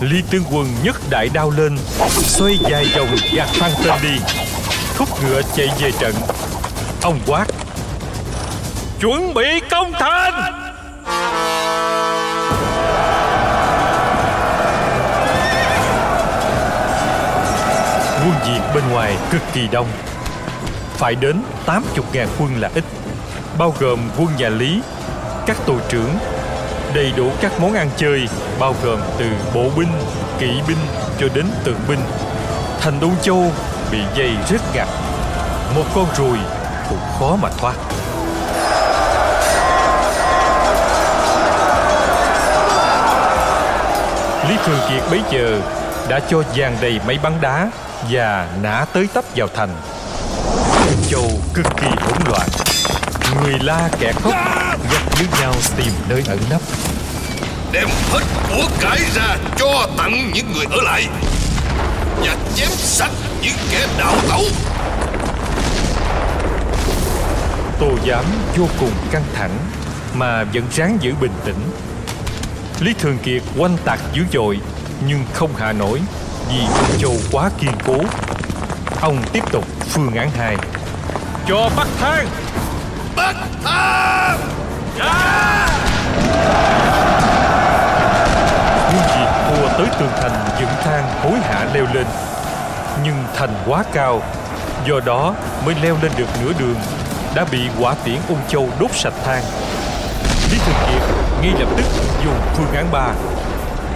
Lý 0.00 0.22
Tương 0.30 0.44
Quân 0.50 0.66
nhấc 0.82 1.10
đại 1.10 1.28
đao 1.34 1.50
lên, 1.50 1.78
Xoay 2.10 2.58
dài 2.70 2.86
vòng 2.96 3.16
gạt 3.34 3.48
phan 3.48 3.70
tên 3.84 3.94
đi. 4.02 4.20
Thúc 4.96 5.08
ngựa 5.24 5.42
chạy 5.56 5.68
về 5.80 5.90
trận. 5.98 6.14
Ông 7.02 7.20
quát, 7.26 7.46
Chuẩn 9.00 9.34
bị 9.34 9.60
công 9.70 9.92
thành! 9.92 10.52
Quân 18.18 18.34
diệt 18.46 18.62
bên 18.74 18.84
ngoài 18.90 19.16
cực 19.30 19.42
kỳ 19.52 19.68
đông. 19.72 19.86
Phải 20.96 21.14
đến 21.14 21.42
80.000 21.66 22.26
quân 22.38 22.50
là 22.60 22.70
ít, 22.74 22.84
Bao 23.58 23.74
gồm 23.78 23.98
quân 24.18 24.28
nhà 24.38 24.48
Lý 24.48 24.80
các 25.48 25.56
tù 25.66 25.78
trưởng 25.88 26.18
Đầy 26.94 27.12
đủ 27.16 27.30
các 27.40 27.60
món 27.60 27.74
ăn 27.74 27.90
chơi 27.96 28.28
Bao 28.58 28.74
gồm 28.84 29.00
từ 29.18 29.26
bộ 29.54 29.70
binh, 29.76 29.92
kỵ 30.38 30.46
binh 30.68 30.78
cho 31.20 31.28
đến 31.34 31.46
tượng 31.64 31.80
binh 31.88 31.98
Thành 32.80 33.00
Đông 33.00 33.14
Châu 33.22 33.44
bị 33.92 33.98
dây 34.14 34.30
rất 34.50 34.60
gặt 34.74 34.88
Một 35.74 35.84
con 35.94 36.06
ruồi 36.16 36.38
cũng 36.88 36.98
khó 37.18 37.36
mà 37.42 37.48
thoát 37.58 37.74
Lý 44.48 44.56
Thường 44.64 44.80
Kiệt 44.88 45.02
bấy 45.10 45.20
giờ 45.30 45.60
đã 46.08 46.20
cho 46.30 46.42
dàn 46.56 46.76
đầy 46.80 47.00
máy 47.06 47.18
bắn 47.22 47.32
đá 47.40 47.70
và 48.10 48.48
nã 48.62 48.84
tới 48.92 49.08
tấp 49.14 49.24
vào 49.36 49.48
thành. 49.54 49.70
Châu 51.10 51.30
cực 51.54 51.66
kỳ 51.76 51.86
hỗn 51.86 52.18
loạn. 52.28 52.48
Người 53.42 53.58
la 53.62 53.88
kẻ 54.00 54.12
khóc 54.12 54.34
dắt 54.92 55.02
với 55.16 55.40
nhau 55.40 55.54
tìm 55.76 55.92
nơi 56.08 56.22
ẩn 56.28 56.38
nấp. 56.50 56.60
đem 57.72 57.88
hết 58.10 58.24
của 58.48 58.68
cải 58.80 58.98
ra 59.14 59.36
cho 59.56 59.86
tặng 59.98 60.30
những 60.34 60.52
người 60.52 60.66
ở 60.70 60.82
lại 60.82 61.06
và 62.24 62.36
chém 62.54 62.68
sạch 62.70 63.12
những 63.42 63.56
kẻ 63.70 63.86
đào 63.98 64.14
tẩu 64.28 64.44
Tô 67.78 67.90
Giám 68.06 68.24
vô 68.56 68.66
cùng 68.80 68.92
căng 69.10 69.24
thẳng 69.34 69.58
mà 70.14 70.44
vẫn 70.44 70.64
ráng 70.72 70.98
giữ 71.00 71.14
bình 71.20 71.32
tĩnh. 71.44 71.70
Lý 72.80 72.94
Thường 72.98 73.18
Kiệt 73.18 73.42
quanh 73.56 73.76
tạc 73.84 73.98
dữ 74.12 74.22
dội 74.32 74.60
nhưng 75.06 75.24
không 75.32 75.56
hạ 75.56 75.72
nổi 75.72 76.00
vì 76.48 76.58
Ung 76.58 76.98
Châu 76.98 77.16
quá 77.32 77.50
kiên 77.60 77.72
cố. 77.86 77.96
Ông 79.00 79.22
tiếp 79.32 79.44
tục 79.52 79.64
phương 79.88 80.14
án 80.14 80.30
2. 80.30 80.56
Cho 81.48 81.70
bắt 81.76 81.88
thang 82.00 82.28
bắt 83.16 83.36
thang 83.64 84.57
Quân 88.88 89.02
Việt 89.16 89.30
thua 89.48 89.68
tới 89.78 89.86
tường 89.98 90.12
thành 90.20 90.48
dựng 90.60 90.68
thang 90.84 91.04
hối 91.22 91.38
hả 91.40 91.66
leo 91.74 91.86
lên. 91.94 92.06
Nhưng 93.04 93.24
thành 93.36 93.54
quá 93.66 93.84
cao, 93.92 94.22
Do 94.86 95.00
đó 95.06 95.34
mới 95.64 95.74
leo 95.82 95.96
lên 96.02 96.12
được 96.16 96.28
nửa 96.42 96.52
đường, 96.58 96.76
Đã 97.34 97.44
bị 97.52 97.58
quả 97.80 97.94
tiễn 98.04 98.16
ung 98.28 98.40
châu 98.48 98.68
đốt 98.80 98.90
sạch 98.94 99.12
thang. 99.24 99.42
Lý 100.52 100.58
Thường 100.66 100.74
Kiệt 100.86 101.02
ngay 101.42 101.52
lập 101.60 101.68
tức 101.76 101.84
dùng 102.24 102.40
phương 102.54 102.74
án 102.74 102.86
3 102.92 103.08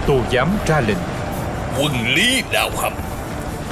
Tô 0.07 0.13
giám 0.33 0.57
ra 0.67 0.79
lệnh. 0.79 0.97
Quân 1.79 2.15
lý 2.15 2.43
đào 2.51 2.69
hầm, 2.77 2.93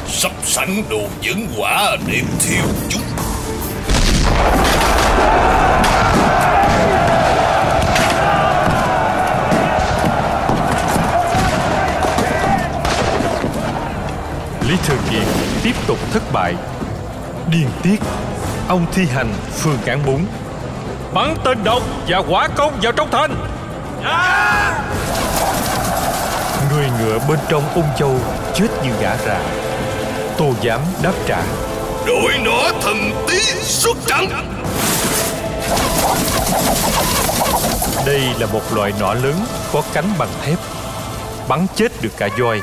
sắp 0.07 0.31
sẵn 0.43 0.83
đồ 0.89 1.01
dẫn 1.21 1.47
quả 1.57 1.97
để 2.07 2.21
thiêu 2.39 2.65
chúng. 2.89 3.01
Tiếp 15.63 15.75
tục 15.87 15.97
thất 16.11 16.23
bại. 16.33 16.55
Điên 17.51 17.67
tiết 17.83 17.99
Ông 18.67 18.85
thi 18.93 19.05
hành 19.13 19.33
phương 19.51 19.77
án 19.85 20.05
4 20.05 20.25
Bắn 21.13 21.35
tên 21.43 21.63
độc 21.63 21.81
và 22.07 22.17
quả 22.17 22.47
công 22.47 22.79
vào 22.81 22.91
trong 22.91 23.11
thành. 23.11 23.35
Người 26.71 26.85
ngựa 26.99 27.19
bên 27.29 27.39
trong 27.49 27.63
ung 27.75 27.87
châu 27.97 28.15
chết 28.53 28.67
như 28.83 28.91
gã 29.01 29.17
rà. 29.17 29.39
Tô 30.37 30.53
giám 30.63 30.79
đáp 31.03 31.13
trả. 31.27 31.41
Đội 32.07 32.31
nỏ 32.45 32.71
thần 32.81 33.25
tí 33.27 33.39
xuất 33.61 33.97
trận 34.07 34.25
Đây 38.05 38.21
là 38.39 38.47
một 38.53 38.73
loại 38.75 38.93
nỏ 38.99 39.13
lớn 39.13 39.35
có 39.73 39.81
cánh 39.93 40.13
bằng 40.17 40.29
thép. 40.41 40.57
Bắn 41.47 41.67
chết 41.75 41.91
được 42.01 42.17
cả 42.17 42.29
voi. 42.39 42.61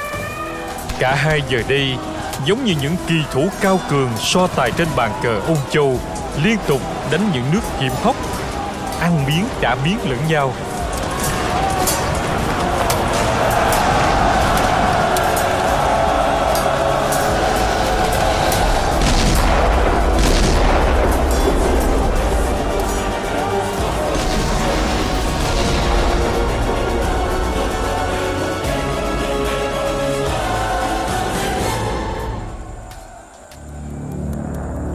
Cả 0.99 1.14
hai 1.14 1.43
giờ 1.49 1.62
đây 1.69 1.97
giống 2.45 2.64
như 2.64 2.75
những 2.83 2.97
kỳ 3.07 3.23
thủ 3.33 3.49
cao 3.61 3.80
cường 3.90 4.11
so 4.16 4.47
tài 4.47 4.71
trên 4.71 4.88
bàn 4.97 5.12
cờ 5.23 5.40
ung 5.47 5.57
châu, 5.71 5.99
Liên 6.42 6.59
tục 6.66 6.80
đánh 7.11 7.30
những 7.35 7.45
nước 7.52 7.61
hiểm 7.78 7.92
hóc 8.02 8.16
Ăn 9.00 9.26
miếng 9.26 9.45
trả 9.61 9.75
miếng 9.85 9.99
lẫn 10.11 10.18
nhau. 10.28 10.52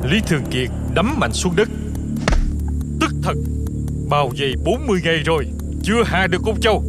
Lý 0.03 0.22
Thường 0.27 0.43
Kiệt 0.51 0.69
đấm 0.93 1.19
mạnh 1.19 1.33
xuống 1.33 1.55
đất. 1.55 1.69
Tức 3.00 3.12
thật 3.24 3.33
Bao 4.10 4.31
vây 4.39 4.53
40 4.65 5.01
ngày 5.03 5.17
rồi 5.25 5.48
Chưa 5.83 6.03
hạ 6.05 6.27
được 6.27 6.41
Ung 6.45 6.60
Châu 6.62 6.83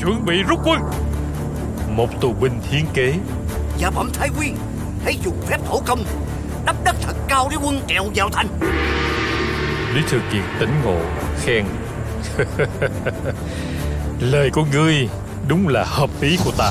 Chuẩn 0.00 0.24
bị 0.24 0.42
rút 0.42 0.58
quân. 0.64 0.80
Một 1.88 2.20
tù 2.20 2.32
binh 2.32 2.60
hiến 2.70 2.84
kế. 2.94 3.14
Dạ 3.78 3.90
bẩm 3.90 4.10
Thái 4.12 4.28
Quyên 4.28 4.54
Hãy 5.04 5.16
dùng 5.24 5.36
phép 5.46 5.58
thổ 5.66 5.80
công 5.86 6.04
Đắp 6.66 6.76
đất 6.84 6.96
thật 7.02 7.14
cao 7.28 7.48
để 7.50 7.56
quân 7.64 7.80
trèo 7.88 8.04
vào 8.14 8.30
thành. 8.32 8.46
Lý 9.94 10.00
Thường 10.08 10.22
Kiệt 10.32 10.44
tỉnh 10.60 10.70
ngộ 10.84 11.00
Khen. 11.40 11.64
Lời 14.20 14.50
của 14.50 14.64
ngươi 14.72 15.08
Đúng 15.48 15.68
là 15.68 15.84
hợp 15.84 16.10
ý 16.20 16.38
của 16.44 16.52
ta 16.58 16.70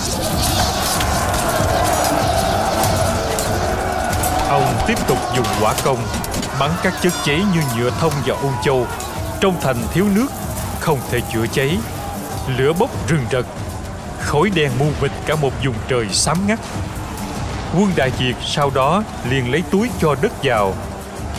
Ông 4.53 4.83
tiếp 4.87 5.07
tục 5.07 5.17
dùng 5.35 5.45
quả 5.61 5.73
công, 5.83 5.97
Bắn 6.59 6.71
các 6.83 6.93
chất 7.01 7.13
cháy 7.25 7.41
như 7.53 7.61
nhựa 7.77 7.89
thông 7.89 8.11
và 8.25 8.35
ô 8.35 8.49
châu. 8.63 8.87
Trong 9.39 9.55
thành 9.61 9.75
thiếu 9.93 10.05
nước, 10.15 10.27
Không 10.79 10.99
thể 11.11 11.21
chữa 11.33 11.45
cháy. 11.51 11.77
Lửa 12.57 12.73
bốc 12.79 12.89
rừng 13.07 13.25
rực, 13.31 13.45
Khói 14.19 14.49
đen 14.55 14.71
mù 14.79 14.85
mịt 15.01 15.11
cả 15.25 15.35
một 15.35 15.51
vùng 15.65 15.75
trời 15.87 16.09
xám 16.09 16.47
ngắt. 16.47 16.59
Quân 17.73 17.91
Đại 17.95 18.09
Việt 18.09 18.35
sau 18.45 18.71
đó 18.75 19.03
liền 19.29 19.51
lấy 19.51 19.63
túi 19.71 19.89
cho 19.99 20.15
đất 20.21 20.31
vào. 20.43 20.73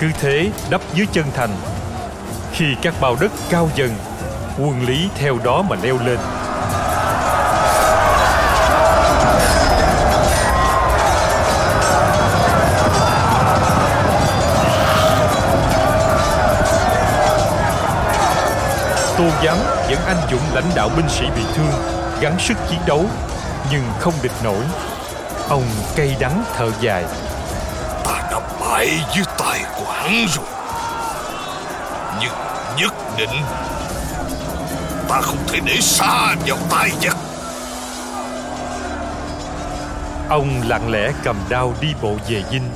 Cứ 0.01 0.11
thế 0.21 0.51
đắp 0.71 0.81
dưới 0.95 1.07
chân 1.13 1.25
thành. 1.37 1.51
Khi 2.53 2.65
các 2.83 2.95
bao 3.01 3.17
đất 3.21 3.33
cao 3.51 3.71
dần, 3.75 3.91
Quân 4.59 4.87
Lý 4.87 5.09
theo 5.15 5.39
đó 5.45 5.63
mà 5.63 5.77
leo 5.83 5.99
lên. 6.07 6.19
Tô 19.19 19.25
Giám 19.45 19.57
vẫn 19.89 19.99
anh 20.07 20.17
dũng 20.31 20.55
lãnh 20.55 20.71
đạo 20.75 20.91
binh 20.97 21.09
sĩ 21.09 21.27
bị 21.37 21.43
thương 21.55 21.73
Gắng 22.21 22.39
sức 22.39 22.55
chiến 22.71 22.81
đấu 22.87 23.05
Nhưng 23.71 23.83
không 24.01 24.15
địch 24.23 24.33
nổi. 24.45 24.65
Ông 25.49 25.63
cay 25.97 26.17
đắng 26.21 26.45
thở 26.57 26.71
dài. 26.81 27.05
Ta 28.05 28.29
đã 28.31 28.41
bại 28.61 28.89
dưới 29.15 29.25
tay 29.39 29.61
của 29.77 29.93
hắn 29.93 30.27
rồi. 30.37 30.47
Nhưng 32.21 32.33
nhất 32.77 32.95
định 33.19 33.43
Ta 35.09 35.21
không 35.21 35.39
thể 35.49 35.59
để 35.65 35.77
xa 35.81 36.35
vào 36.47 36.59
tay 36.71 36.91
giặc. 37.03 37.17
Ông 40.29 40.63
lặng 40.69 40.91
lẽ 40.91 41.13
cầm 41.25 41.37
đao 41.49 41.75
đi 41.81 41.89
bộ 42.03 42.17
về 42.29 42.43
dinh 42.51 42.71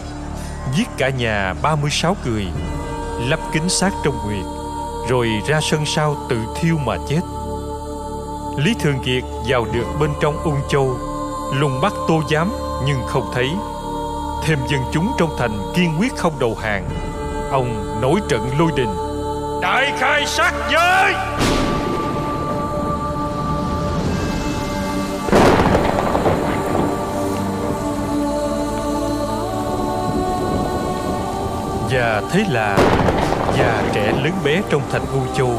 Giết 0.76 0.88
cả 0.98 1.08
nhà 1.08 1.54
36 1.62 2.16
người 2.24 2.46
Lắp 3.28 3.40
kính 3.52 3.68
xác 3.68 3.90
trong 4.04 4.18
nguyệt 4.26 4.57
rồi 5.08 5.42
ra 5.46 5.60
sân 5.62 5.86
sau 5.86 6.16
tự 6.28 6.36
thiêu 6.56 6.76
mà 6.86 6.96
chết. 7.08 7.20
Lý 8.56 8.74
Thường 8.80 8.98
Kiệt 9.04 9.24
vào 9.48 9.66
được 9.72 9.84
bên 10.00 10.10
trong 10.20 10.42
ung 10.42 10.60
châu, 10.68 10.96
Lùng 11.54 11.80
bắt 11.80 11.92
tô 12.08 12.22
giám 12.30 12.52
nhưng 12.86 12.98
không 13.06 13.30
thấy. 13.34 13.50
Thêm 14.44 14.58
dân 14.68 14.80
chúng 14.92 15.12
trong 15.18 15.30
thành 15.38 15.58
kiên 15.74 15.94
quyết 16.00 16.16
không 16.16 16.32
đầu 16.38 16.56
hàng. 16.60 16.88
Ông 17.50 18.00
nổi 18.00 18.20
trận 18.28 18.50
lôi 18.58 18.72
đình. 18.76 18.94
Đại 19.62 19.92
khai 19.98 20.26
sát 20.26 20.52
giới! 20.70 21.12
Và 31.90 32.22
thế 32.32 32.44
là 32.50 32.78
già 33.58 33.82
trẻ 33.92 34.12
lớn 34.24 34.32
bé 34.44 34.62
trong 34.70 34.82
thành 34.92 35.02
U 35.12 35.20
Châu 35.36 35.50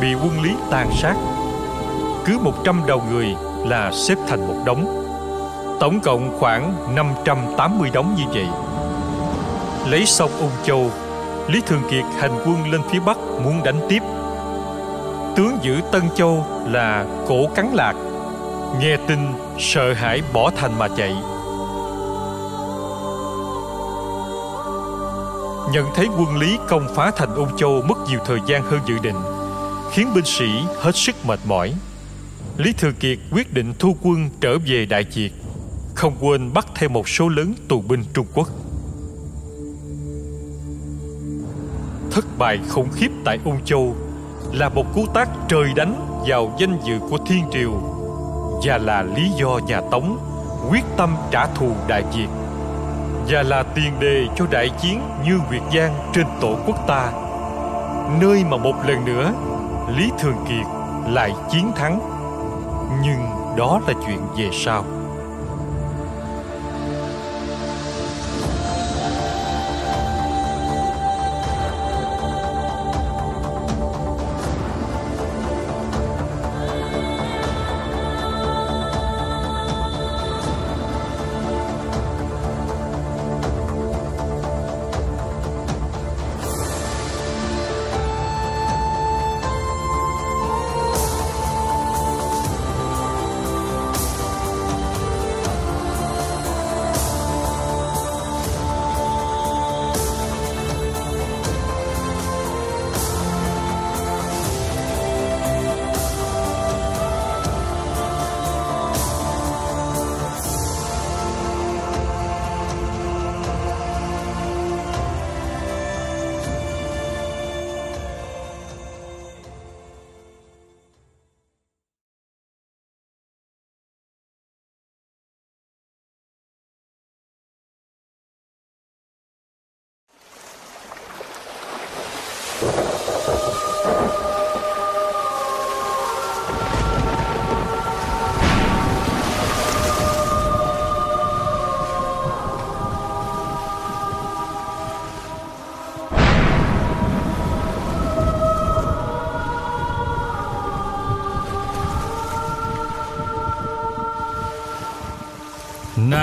bị 0.00 0.14
quân 0.14 0.40
Lý 0.42 0.50
tàn 0.70 0.90
sát. 0.92 1.14
Cứ 2.24 2.38
100 2.38 2.82
đầu 2.86 3.02
người 3.10 3.34
là 3.64 3.90
xếp 3.92 4.18
thành 4.28 4.48
một 4.48 4.54
đống. 4.64 5.02
Tổng 5.80 6.00
cộng 6.00 6.38
khoảng 6.38 6.94
580 6.94 7.90
đống 7.92 8.14
như 8.16 8.24
vậy. 8.32 8.46
Lấy 9.90 10.06
xong 10.06 10.30
Ung 10.40 10.50
Châu, 10.64 10.90
Lý 11.48 11.60
Thường 11.66 11.82
Kiệt 11.90 12.04
hành 12.18 12.38
quân 12.46 12.70
lên 12.70 12.80
phía 12.90 13.00
Bắc 13.00 13.18
muốn 13.44 13.62
đánh 13.64 13.80
tiếp. 13.88 14.02
Tướng 15.36 15.58
giữ 15.62 15.80
Tân 15.92 16.02
Châu 16.14 16.46
là 16.66 17.04
Cổ 17.26 17.46
Cắn 17.54 17.70
Lạc. 17.72 17.94
Nghe 18.80 18.96
tin 18.96 19.18
sợ 19.58 19.92
hãi 19.92 20.22
bỏ 20.32 20.50
thành 20.56 20.78
mà 20.78 20.88
chạy. 20.96 21.16
Nhận 25.72 25.86
thấy 25.94 26.06
quân 26.18 26.36
lý 26.36 26.58
công 26.68 26.86
phá 26.94 27.10
thành 27.16 27.34
ung 27.34 27.56
châu 27.56 27.82
mất 27.82 27.98
nhiều 28.08 28.20
thời 28.26 28.38
gian 28.46 28.62
hơn 28.62 28.80
dự 28.86 28.98
định, 29.02 29.16
khiến 29.92 30.08
binh 30.14 30.24
sĩ 30.24 30.48
hết 30.80 30.96
sức 30.96 31.16
mệt 31.26 31.40
mỏi. 31.44 31.74
Lý 32.56 32.72
Thừa 32.72 32.92
kiệt 33.00 33.18
quyết 33.32 33.54
định 33.54 33.72
thu 33.78 33.96
quân 34.02 34.30
trở 34.40 34.58
về 34.66 34.86
đại 34.86 35.04
việt, 35.14 35.30
không 35.94 36.16
quên 36.20 36.52
bắt 36.52 36.66
thêm 36.74 36.92
một 36.92 37.08
số 37.08 37.28
lớn 37.28 37.54
tù 37.68 37.80
binh 37.80 38.04
trung 38.14 38.26
quốc. 38.34 38.48
Thất 42.10 42.24
bại 42.38 42.58
khủng 42.68 42.88
khiếp 42.94 43.10
tại 43.24 43.38
ung 43.44 43.64
châu 43.64 43.96
là 44.52 44.68
một 44.68 44.84
cú 44.94 45.06
tác 45.14 45.28
trời 45.48 45.72
đánh 45.76 46.22
vào 46.28 46.56
danh 46.58 46.78
dự 46.84 46.98
của 47.10 47.18
thiên 47.26 47.44
triều 47.52 47.70
và 48.64 48.78
là 48.78 49.02
lý 49.02 49.30
do 49.36 49.60
nhà 49.66 49.80
tống 49.90 50.18
quyết 50.70 50.84
tâm 50.96 51.16
trả 51.30 51.46
thù 51.46 51.72
đại 51.88 52.02
việt 52.16 52.45
và 53.28 53.42
là 53.42 53.62
tiền 53.62 53.92
đề 54.00 54.26
cho 54.36 54.46
đại 54.50 54.70
chiến 54.82 55.00
như 55.24 55.40
Việt 55.50 55.62
Giang 55.74 55.94
trên 56.12 56.26
tổ 56.40 56.58
quốc 56.66 56.86
ta. 56.86 57.12
Nơi 58.20 58.44
mà 58.44 58.56
một 58.56 58.74
lần 58.86 59.04
nữa, 59.04 59.32
Lý 59.96 60.10
Thường 60.18 60.36
Kiệt 60.48 60.66
lại 61.08 61.32
chiến 61.50 61.72
thắng. 61.76 61.98
Nhưng 63.02 63.20
đó 63.56 63.80
là 63.86 63.94
chuyện 64.06 64.18
về 64.36 64.48
sau. 64.52 64.84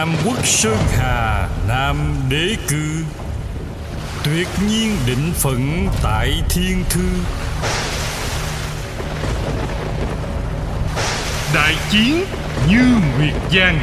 Nam 0.03 0.15
quốc 0.25 0.45
Sơn 0.45 0.77
Hà, 0.97 1.49
Nam 1.67 2.15
đế 2.29 2.55
cư. 2.67 3.05
Tuyệt 4.23 4.47
nhiên 4.69 4.97
định 5.07 5.31
phận 5.33 5.87
tại 6.03 6.41
thiên 6.49 6.83
thư. 6.89 7.01
Đại 11.55 11.75
chiến 11.89 12.23
như 12.69 12.83
Nguyệt 13.17 13.33
Giang. 13.53 13.79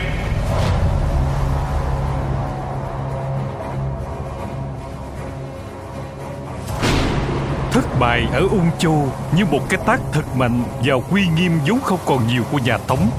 Thất 7.73 7.85
bại 8.01 8.27
ở 8.33 8.41
Ung 8.41 8.71
Châu 8.79 9.13
như 9.37 9.45
một 9.45 9.61
cái 9.69 9.81
tác 9.87 10.01
thật 10.13 10.37
mạnh 10.37 10.63
vào 10.85 11.03
quy 11.11 11.27
nghiêm 11.37 11.61
vốn 11.69 11.81
không 11.81 12.01
còn 12.07 12.27
nhiều 12.27 12.43
của 12.53 12.59
nhà 12.59 12.79
Tống. 12.79 13.11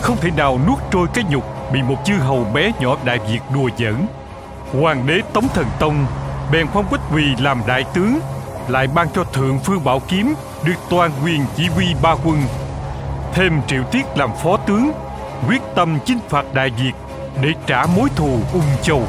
Không 0.00 0.16
thể 0.20 0.30
nào 0.30 0.60
nuốt 0.66 0.78
trôi 0.90 1.06
cái 1.14 1.24
nhục 1.30 1.61
bị 1.72 1.82
một 1.82 1.96
chư 2.04 2.14
hầu 2.14 2.44
bé 2.44 2.72
nhỏ 2.80 2.96
Đại 3.04 3.18
Việt 3.18 3.40
đùa 3.54 3.68
giỡn. 3.78 4.06
Hoàng 4.80 5.06
đế 5.06 5.20
Tống 5.32 5.48
Thần 5.54 5.66
Tông 5.78 6.06
bèn 6.52 6.66
phong 6.74 6.86
Quách 6.86 7.00
Quỳ 7.14 7.22
làm 7.38 7.62
đại 7.66 7.84
tướng, 7.94 8.20
lại 8.68 8.86
ban 8.94 9.08
cho 9.14 9.24
Thượng 9.24 9.58
Phương 9.58 9.84
Bảo 9.84 10.00
Kiếm 10.08 10.34
được 10.64 10.74
toàn 10.90 11.10
quyền 11.24 11.44
chỉ 11.56 11.66
huy 11.66 11.86
ba 12.02 12.14
quân. 12.24 12.42
Thêm 13.34 13.60
Triệu 13.66 13.82
Tiết 13.82 14.02
làm 14.16 14.30
phó 14.42 14.56
tướng, 14.56 14.92
quyết 15.48 15.62
tâm 15.74 15.98
chinh 16.04 16.18
phạt 16.28 16.54
Đại 16.54 16.70
Việt 16.70 16.92
để 17.42 17.48
trả 17.66 17.86
mối 17.86 18.08
thù 18.16 18.38
Ung 18.52 18.62
Châu. 18.82 19.02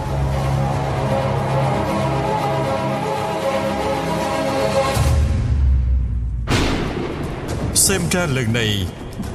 Xem 7.74 8.02
ra 8.12 8.26
lần 8.26 8.54
này 8.54 8.88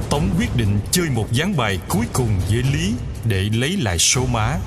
Tống 0.09 0.29
quyết 0.37 0.55
định 0.55 0.79
chơi 0.91 1.09
một 1.09 1.31
gián 1.31 1.57
bài 1.57 1.79
cuối 1.89 2.05
cùng 2.13 2.39
với 2.49 2.63
Lý 2.73 2.93
Để 3.25 3.49
lấy 3.53 3.77
lại 3.77 3.99
số 3.99 4.25
má. 4.25 4.57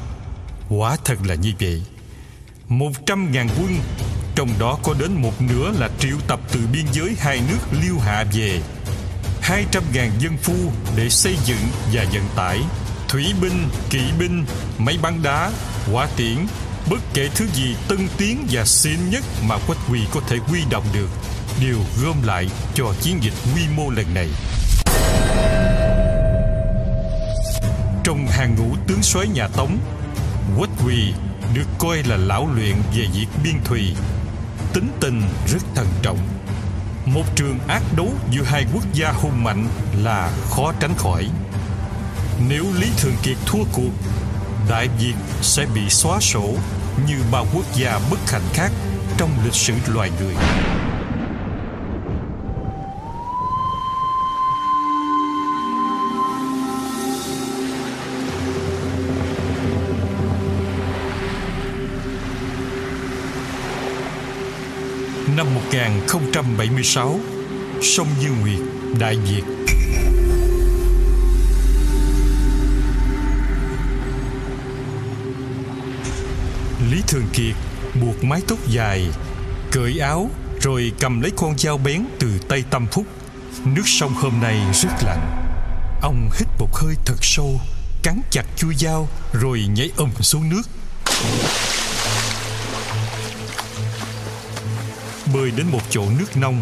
Quả 0.68 0.96
thật 1.05 1.18
là 1.26 1.35
như 1.35 1.52
vậy. 1.61 1.83
Một 2.68 2.90
trăm 3.07 3.33
ngàn 3.33 3.48
quân 3.59 3.76
Trong 4.35 4.48
đó 4.59 4.78
có 4.83 4.94
đến 4.98 5.12
một 5.12 5.42
nửa 5.42 5.72
là 5.78 5.90
triệu 5.98 6.16
tập 6.28 6.40
từ 6.52 6.61
biên 6.72 6.85
giới 6.92 7.16
hai 7.18 7.40
nước 7.48 7.59
Liêu 7.83 7.98
Hạ 7.98 8.24
về. 8.33 8.61
Hai 9.40 9.64
trăm 9.70 9.83
ngàn 9.94 10.11
dân 10.18 10.37
phu 10.37 10.55
để 10.96 11.09
xây 11.09 11.37
dựng 11.44 11.61
và 11.92 12.05
vận 12.12 12.24
tải. 12.37 12.59
Thủy 13.09 13.24
binh, 13.40 13.68
kỵ 13.90 14.02
binh, 14.18 14.44
máy 14.78 14.98
bắn 15.02 15.22
đá, 15.22 15.52
hỏa 15.87 16.09
tiễn 16.16 16.37
Bất 16.90 17.00
kể 17.14 17.28
thứ 17.35 17.46
gì 17.55 17.76
tân 17.88 18.09
tiến 18.18 18.46
và 18.50 18.64
xịn 18.64 19.11
nhất 19.11 19.24
mà 19.48 19.59
Quách 19.66 19.78
Quỳ 19.90 20.00
có 20.14 20.20
thể 20.28 20.37
huy 20.37 20.61
động 20.70 20.85
được 20.94 21.09
Đều 21.61 21.78
gom 22.02 22.22
lại 22.22 22.48
cho 22.74 22.94
chiến 23.00 23.18
dịch 23.22 23.35
quy 23.55 23.62
mô 23.76 23.90
lần 23.90 24.14
này. 24.14 24.28
Trong 28.05 28.27
hàng 28.27 28.55
ngũ 28.59 28.77
tướng 28.87 29.03
soái 29.03 29.29
nhà 29.29 29.49
Tống 29.49 29.79
Quách 30.59 30.71
Quỳ 30.87 31.12
được 31.55 31.67
coi 31.79 32.03
là 32.03 32.17
lão 32.17 32.49
luyện 32.55 32.77
về 32.97 33.07
việc 33.15 33.27
biên 33.45 33.55
thùy. 33.65 33.95
Tính 34.73 34.88
tình 35.01 35.23
rất 35.47 35.62
thận 35.75 35.87
trọng. 36.03 36.19
Một 37.07 37.23
trường 37.37 37.59
ác 37.69 37.83
đấu 37.97 38.09
giữa 38.31 38.43
hai 38.43 38.67
quốc 38.75 38.85
gia 38.93 39.12
hùng 39.12 39.45
mạnh 39.45 39.67
là 40.03 40.33
khó 40.51 40.73
tránh 40.81 40.95
khỏi. 40.99 41.29
Nếu 42.49 42.65
lý 42.81 42.87
thường 42.97 43.15
kiệt 43.23 43.37
thua 43.47 43.65
cuộc, 43.73 43.93
đại 44.69 44.88
việt 44.99 45.15
sẽ 45.43 45.67
bị 45.75 45.88
xóa 45.88 46.21
sổ 46.21 46.55
như 47.09 47.17
bao 47.31 47.47
quốc 47.55 47.67
gia 47.75 48.01
bất 48.11 48.31
hạnh 48.31 48.49
khác 48.53 48.73
trong 49.19 49.31
lịch 49.45 49.55
sử 49.55 49.75
loài 49.87 50.11
người. 50.21 50.35
Năm 65.37 65.55
1076 65.55 67.21
Sông 67.83 68.07
Như 68.21 68.29
Nguyệt, 68.40 68.59
Đại 68.99 69.18
diệt 69.27 69.45
Lý 76.90 77.03
Thường 77.09 77.27
Kiệt 77.33 77.55
buộc 78.03 78.25
mái 78.25 78.40
tóc 78.49 78.59
dài, 78.68 79.09
Cởi 79.71 79.99
áo 79.99 80.31
Rồi 80.61 80.92
cầm 81.01 81.21
lấy 81.21 81.31
con 81.37 81.59
dao 81.59 81.79
bén 81.79 82.05
từ 82.18 82.29
tay 82.49 82.64
Tâm 82.71 82.87
Phúc. 82.92 83.05
Nước 83.64 83.85
sông 83.87 84.14
hôm 84.14 84.40
nay 84.40 84.61
rất 84.75 84.92
lạnh. 85.07 85.45
Ông 86.03 86.31
hít 86.38 86.49
một 86.59 86.68
hơi 86.73 86.95
thật 87.05 87.18
sâu, 87.21 87.61
Cắn 88.03 88.21
chặt 88.31 88.45
chui 88.57 88.75
dao 88.75 89.09
Rồi 89.33 89.64
nhảy 89.75 89.90
ầm 89.97 90.11
xuống 90.21 90.49
nước. 90.49 90.62
Bơi 95.35 95.51
đến 95.51 95.66
một 95.71 95.81
chỗ 95.90 96.05
nước 96.18 96.37
nông. 96.37 96.61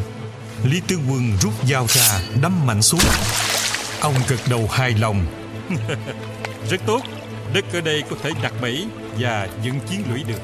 Lý 0.65 0.81
tướng 0.87 1.01
quân 1.11 1.33
rút 1.41 1.53
dao 1.71 1.87
ra 1.89 2.21
đâm 2.43 2.67
mạnh 2.67 2.83
xuống. 2.83 3.01
Ông 4.01 4.15
gật 4.29 4.41
đầu 4.51 4.69
hài 4.71 4.91
lòng. 4.91 5.27
Rất 6.71 6.81
tốt. 6.87 7.01
Đất 7.55 7.65
ở 7.73 7.81
đây 7.81 8.03
có 8.11 8.17
thể 8.23 8.31
đặt 8.43 8.53
bẫy 8.63 8.87
và 9.19 9.49
dựng 9.65 9.81
chiến 9.91 10.03
lũy 10.11 10.25
được. 10.25 10.41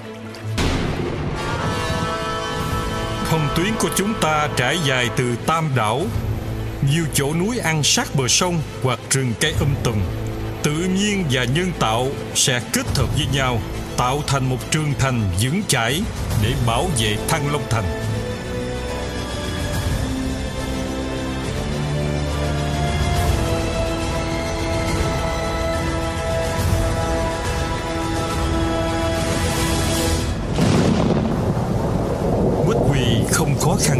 Hồng 3.31 3.49
tuyến 3.57 3.75
của 3.79 3.91
chúng 3.97 4.15
ta 4.21 4.49
trải 4.57 4.79
dài 4.87 5.09
từ 5.17 5.37
Tam 5.47 5.71
Đảo 5.77 6.03
Nhiều 6.93 7.05
chỗ 7.15 7.35
núi 7.35 7.59
ăn 7.59 7.83
sát 7.83 8.15
bờ 8.15 8.29
sông 8.29 8.61
hoặc 8.83 8.99
rừng 9.11 9.33
cây 9.41 9.55
um 9.61 9.75
tùm. 9.85 9.95
Tự 10.63 10.73
nhiên 10.73 11.25
và 11.31 11.45
nhân 11.45 11.73
tạo 11.79 12.09
sẽ 12.35 12.61
kết 12.73 12.87
hợp 12.97 13.07
với 13.17 13.27
nhau 13.33 13.61
Tạo 13.97 14.23
thành 14.27 14.45
một 14.45 14.59
trường 14.71 14.93
thành 14.99 15.31
vững 15.41 15.63
chãi 15.69 16.03
để 16.43 16.53
bảo 16.67 16.89
vệ 16.99 17.17
Thăng 17.29 17.53
Long 17.53 17.63
Thành 17.71 17.85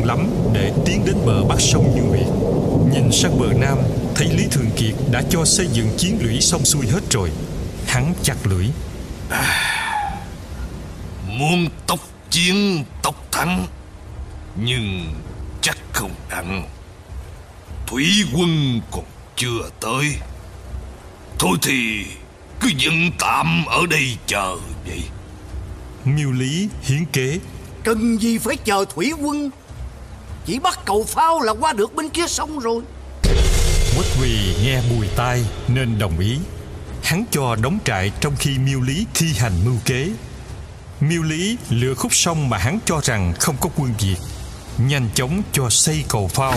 lắm 0.07 0.31
để 0.53 0.73
tiến 0.85 1.05
đến 1.05 1.17
bờ 1.27 1.45
bắc 1.45 1.61
sông 1.61 1.93
Như 1.95 2.03
Nguyệt. 2.03 2.27
Nhìn 2.93 3.13
sang 3.13 3.39
bờ 3.39 3.47
nam, 3.53 3.79
thấy 4.15 4.29
Lý 4.29 4.45
Thường 4.51 4.71
Kiệt 4.77 4.95
đã 5.11 5.23
cho 5.31 5.45
xây 5.45 5.67
dựng 5.73 5.89
chiến 5.97 6.19
lũy 6.23 6.41
xong 6.41 6.65
xuôi 6.65 6.87
hết 6.87 7.01
rồi. 7.11 7.31
Hắn 7.87 8.15
chặt 8.23 8.37
lưỡi. 8.45 8.67
À, 9.31 10.23
muốn 11.39 11.69
tốc 11.87 12.01
chiến 12.31 12.85
tốc 13.03 13.15
thắng, 13.33 13.67
nhưng 14.65 15.07
chắc 15.61 15.77
không 15.93 16.11
đặng. 16.31 16.69
Thủy 17.87 18.07
quân 18.35 18.81
còn 18.91 19.05
chưa 19.37 19.71
tới. 19.81 20.05
Thôi 21.39 21.59
thì 21.63 22.05
cứ 22.61 22.69
dừng 22.79 23.11
tạm 23.19 23.65
ở 23.67 23.87
đây 23.91 24.17
chờ 24.27 24.57
vậy. 24.87 25.03
Miêu 26.05 26.33
Lý 26.33 26.69
hiến 26.83 27.05
kế 27.13 27.39
Cần 27.85 28.21
gì 28.21 28.39
phải 28.39 28.57
chờ 28.57 28.85
thủy 28.95 29.13
quân 29.21 29.51
chỉ 30.47 30.59
bắt 30.59 30.79
cầu 30.85 31.05
phao 31.09 31.41
là 31.41 31.53
qua 31.61 31.73
được 31.73 31.95
bên 31.95 32.09
kia 32.09 32.27
sông 32.29 32.59
rồi. 32.59 32.83
Quách 33.97 34.17
Huy 34.19 34.31
nghe 34.65 34.83
bùi 34.91 35.09
tai 35.17 35.45
nên 35.69 35.99
đồng 35.99 36.19
ý. 36.19 36.39
Hắn 37.03 37.25
cho 37.31 37.57
đóng 37.63 37.79
trại 37.85 38.13
trong 38.21 38.37
khi 38.39 38.59
miêu 38.59 38.81
lý 38.81 39.07
thi 39.15 39.27
hành 39.39 39.53
mưu 39.65 39.75
kế. 39.85 40.11
Miêu 41.01 41.23
lý 41.23 41.57
lựa 41.71 41.95
khúc 41.95 42.15
sông 42.15 42.49
mà 42.49 42.59
hắn 42.59 42.79
cho 42.85 43.01
rằng 43.03 43.35
không 43.41 43.57
có 43.61 43.69
quân 43.77 43.95
Việt 44.01 44.17
Nhanh 44.79 45.09
chóng 45.15 45.43
cho 45.53 45.71
xây 45.71 46.05
cầu 46.09 46.29
phao. 46.29 46.55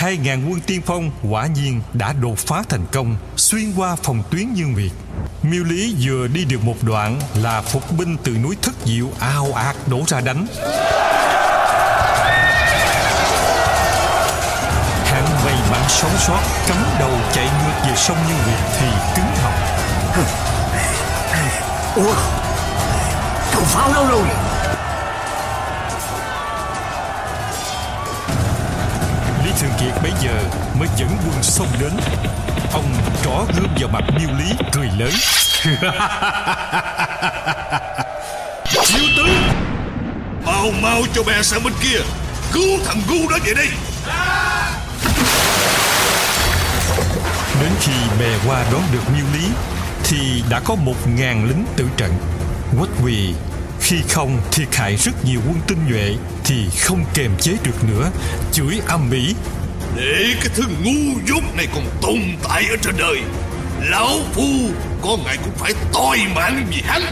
2.000 0.00 0.50
quân 0.50 0.60
tiên 0.60 0.80
phong 0.86 1.10
quả 1.30 1.46
nhiên 1.46 1.80
đã 1.92 2.12
đột 2.12 2.38
phá 2.38 2.62
thành 2.68 2.86
công, 2.92 3.16
xuyên 3.36 3.72
qua 3.76 3.96
phòng 4.02 4.22
tuyến 4.30 4.54
dương 4.54 4.74
việt. 4.74 4.90
miêu 5.42 5.64
lý 5.64 5.94
vừa 6.00 6.26
đi 6.26 6.44
được 6.44 6.64
một 6.64 6.74
đoạn 6.82 7.20
là 7.34 7.62
phục 7.62 7.92
binh 7.98 8.16
từ 8.24 8.32
núi 8.32 8.56
thất 8.62 8.74
diệu 8.84 9.06
ao 9.20 9.52
ạt 9.52 9.76
đổ 9.86 10.00
ra 10.06 10.20
đánh. 10.20 10.46
Hắn 15.04 15.24
may 15.44 15.54
mắn 15.70 15.82
sống 15.88 16.16
sót, 16.18 16.40
cắm 16.68 16.84
đầu 17.00 17.12
chạy 17.32 17.44
ngược 17.44 17.88
về 17.88 17.96
sông 17.96 18.18
như 18.28 18.34
việt 18.46 18.58
thì 18.78 18.86
cứng 19.16 19.36
họng. 19.42 19.60
Ủa? 21.94 22.14
Cầu 23.52 23.62
pháo 23.62 23.92
đâu 23.92 24.06
rồi? 24.08 24.49
Kiệt 29.80 29.94
bây 30.02 30.12
giờ 30.22 30.42
mới 30.78 30.88
dẫn 30.96 31.08
quân 31.08 31.42
xông 31.42 31.66
đến. 31.80 31.90
Ông 32.72 32.94
trỏ 33.24 33.44
gươm 33.56 33.68
vào 33.80 33.88
mặt 33.92 34.04
miêu 34.18 34.28
lý, 34.38 34.52
cười 34.72 34.88
lớn. 34.98 35.12
Chiêu 38.84 39.04
tướng 39.16 39.28
Mau 40.46 40.70
mau 40.82 41.02
cho 41.14 41.22
bè 41.22 41.42
sang 41.42 41.64
bên 41.64 41.72
kia. 41.82 41.98
Cứu 42.52 42.78
thằng 42.84 43.00
gu 43.08 43.28
đó 43.30 43.38
về 43.44 43.54
đây. 43.54 43.68
Đến 47.60 47.70
khi 47.80 47.92
bè 48.20 48.38
qua 48.46 48.64
đón 48.72 48.82
được 48.92 49.02
miêu 49.16 49.26
lý, 49.34 49.46
Thì 50.04 50.42
đã 50.50 50.60
có 50.60 50.74
một 50.74 50.96
ngàn 51.06 51.44
lính 51.48 51.64
tử 51.76 51.84
trận. 51.96 52.12
Quách 52.78 52.90
quỳ, 53.04 53.34
khi 53.80 53.96
không 54.08 54.40
thiệt 54.52 54.74
hại 54.74 54.96
rất 54.96 55.24
nhiều 55.24 55.40
quân 55.48 55.60
tinh 55.66 55.78
nhuệ 55.88 56.16
thì 56.44 56.70
không 56.80 57.04
kềm 57.14 57.36
chế 57.40 57.52
được 57.64 57.84
nữa. 57.88 58.10
Chửi 58.52 58.80
âm 58.88 59.10
mỹ 59.10 59.34
để 60.00 60.34
cái 60.40 60.48
thứ 60.54 60.62
ngu 60.84 61.20
dốt 61.26 61.42
này 61.56 61.66
còn 61.74 61.84
tồn 62.02 62.20
tại 62.48 62.64
ở 62.70 62.76
trên 62.82 62.94
đời. 62.98 63.22
Lão 63.80 64.18
phu 64.32 64.70
có 65.02 65.16
ngày 65.24 65.38
cũng 65.44 65.54
phải 65.56 65.72
toi 65.92 66.18
mạng 66.34 66.66
vì 66.70 66.82
hắn. 66.84 67.02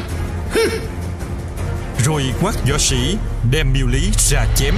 Rồi 2.05 2.22
quát 2.40 2.55
võ 2.70 2.79
sĩ 2.79 3.16
đem 3.51 3.72
miêu 3.72 3.87
lý 3.87 4.11
ra 4.31 4.46
chém. 4.57 4.74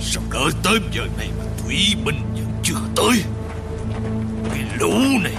Sao 0.00 0.22
đợi 0.32 0.52
tới 0.62 0.78
giờ 0.92 1.02
này 1.18 1.28
mà 1.38 1.44
thủy 1.64 1.94
binh 2.04 2.20
vẫn 2.34 2.60
chưa 2.62 2.80
tới? 2.96 3.22
Cái 4.50 4.62
lũ 4.78 4.92
này 5.22 5.34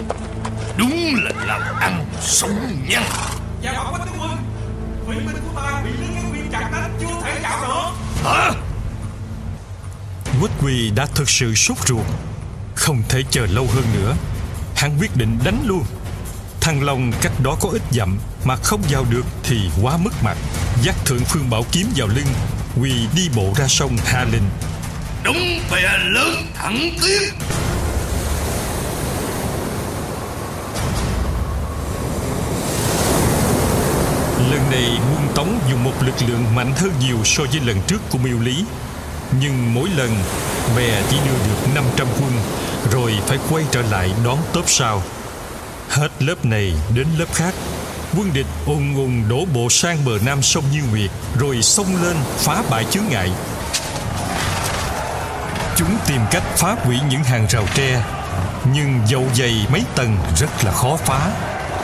Đúng 0.78 1.15
là 1.23 1.32
làm 1.45 1.62
ăn 1.80 2.06
sống 2.21 2.84
nhăn 2.88 3.04
Dạ 3.62 3.73
bảo 3.73 3.91
quách 3.91 4.06
tướng 4.06 4.21
quân 4.21 4.38
Thủy 5.06 5.15
binh 5.15 5.36
của 5.36 5.62
ta 5.62 5.82
bị 5.86 5.91
lính 6.01 6.24
đánh 7.49 7.60
Chưa 7.62 7.67
nữa 7.67 7.91
Hả 8.23 8.51
Quýt 10.41 10.51
Quỳ 10.62 10.91
đã 10.95 11.05
thực 11.05 11.29
sự 11.29 11.55
sốt 11.55 11.77
ruột, 11.88 12.05
Không 12.75 13.03
thể 13.10 13.23
chờ 13.31 13.45
lâu 13.45 13.67
hơn 13.73 13.84
nữa. 13.93 14.15
Hắn 14.75 14.97
quyết 14.99 15.15
định 15.15 15.39
đánh 15.45 15.63
luôn. 15.65 15.84
Thăng 16.62 16.84
Long 16.84 17.12
cách 17.21 17.34
đó 17.43 17.58
có 17.62 17.69
ít 17.69 17.81
dặm 17.91 18.19
Mà 18.45 18.55
không 18.55 18.81
vào 18.89 19.05
được 19.10 19.25
thì 19.43 19.69
quá 19.81 19.97
mất 19.97 20.13
mặt. 20.23 20.38
Dắt 20.84 20.95
thượng 21.05 21.23
phương 21.25 21.49
bảo 21.49 21.65
kiếm 21.71 21.88
vào 21.95 22.08
lưng, 22.08 22.27
Quỳ 22.81 22.91
đi 23.15 23.29
bộ 23.36 23.53
ra 23.58 23.67
sông 23.67 23.97
hạ 24.05 24.25
lệnh 24.31 24.43
đúng 25.25 25.60
bè 25.71 25.97
lớn 26.03 26.45
thẳng 26.55 26.89
tiến. 27.03 27.23
Lần 34.55 34.71
này 34.71 34.99
quân 35.13 35.27
Tống 35.35 35.59
dùng 35.69 35.83
một 35.83 35.91
lực 36.01 36.15
lượng 36.27 36.55
mạnh 36.55 36.73
hơn 36.75 36.91
nhiều 36.99 37.17
so 37.23 37.43
với 37.43 37.61
lần 37.65 37.81
trước 37.87 37.97
của 38.09 38.17
Miêu 38.17 38.39
Lý. 38.39 38.65
Nhưng 39.39 39.73
mỗi 39.73 39.89
lần 39.89 40.09
bè 40.77 41.01
chỉ 41.09 41.17
đưa 41.25 41.37
được 41.47 41.73
500 41.75 42.07
quân, 42.21 42.31
Rồi 42.91 43.13
phải 43.27 43.37
quay 43.49 43.63
trở 43.71 43.81
lại 43.81 44.11
đón 44.25 44.37
tốp 44.53 44.69
sau. 44.69 45.01
Hết 45.89 46.09
lớp 46.19 46.45
này 46.45 46.73
đến 46.95 47.07
lớp 47.17 47.33
khác. 47.33 47.53
Quân 48.17 48.33
địch 48.33 48.45
ùn 48.65 48.95
ùn 48.95 49.29
đổ 49.29 49.45
bộ 49.53 49.69
sang 49.69 50.05
bờ 50.05 50.11
nam 50.25 50.41
sông 50.41 50.63
Như 50.71 50.81
Nguyệt, 50.91 51.11
Rồi 51.39 51.61
xông 51.61 52.03
lên 52.03 52.15
phá 52.37 52.63
bãi 52.69 52.83
chướng 52.83 53.05
ngại. 53.09 53.31
Chúng 55.77 55.97
tìm 56.07 56.21
cách 56.31 56.43
phá 56.57 56.75
hủy 56.83 56.97
những 57.09 57.23
hàng 57.23 57.47
rào 57.49 57.65
tre, 57.75 58.03
Nhưng 58.73 58.99
dầu 59.07 59.23
dày 59.33 59.67
mấy 59.71 59.83
tầng 59.95 60.17
rất 60.37 60.63
là 60.63 60.71
khó 60.71 60.95
phá 60.95 61.31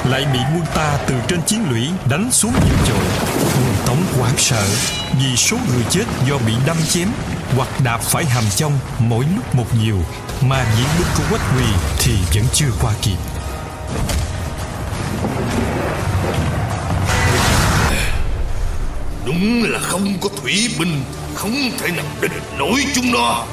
lại 0.09 0.25
bị 0.33 0.39
quân 0.55 0.65
ta 0.75 0.97
từ 1.07 1.15
trên 1.27 1.41
chiến 1.41 1.59
lũy 1.69 1.89
đánh 2.09 2.31
xuống 2.31 2.53
dữ 2.53 2.75
dội. 2.87 3.05
Quân 3.39 3.75
tống 3.85 4.03
hoảng 4.19 4.37
sợ 4.37 4.67
vì 5.19 5.35
số 5.35 5.57
người 5.67 5.83
chết 5.89 6.03
do 6.29 6.37
bị 6.37 6.53
đâm 6.67 6.77
chém 6.89 7.07
hoặc 7.55 7.69
đạp 7.83 7.97
phải 8.01 8.25
hàm 8.25 8.43
trong 8.55 8.79
mỗi 8.99 9.25
lúc 9.35 9.55
một 9.55 9.65
nhiều 9.81 9.97
mà 10.41 10.65
diễn 10.77 10.87
binh 10.97 11.07
của 11.17 11.23
quách 11.29 11.41
quỳ 11.57 11.65
thì 11.99 12.13
vẫn 12.35 12.45
chưa 12.53 12.71
qua 12.81 12.93
kịp. 13.01 13.17
Đúng 19.25 19.63
là 19.63 19.79
không 19.79 20.17
có 20.21 20.29
thủy 20.41 20.69
binh 20.79 21.03
Không 21.35 21.71
thể 21.79 21.91
nào 21.91 22.05
địch 22.21 22.31
nổi 22.57 22.85
chúng 22.95 23.11
nó. 23.11 23.45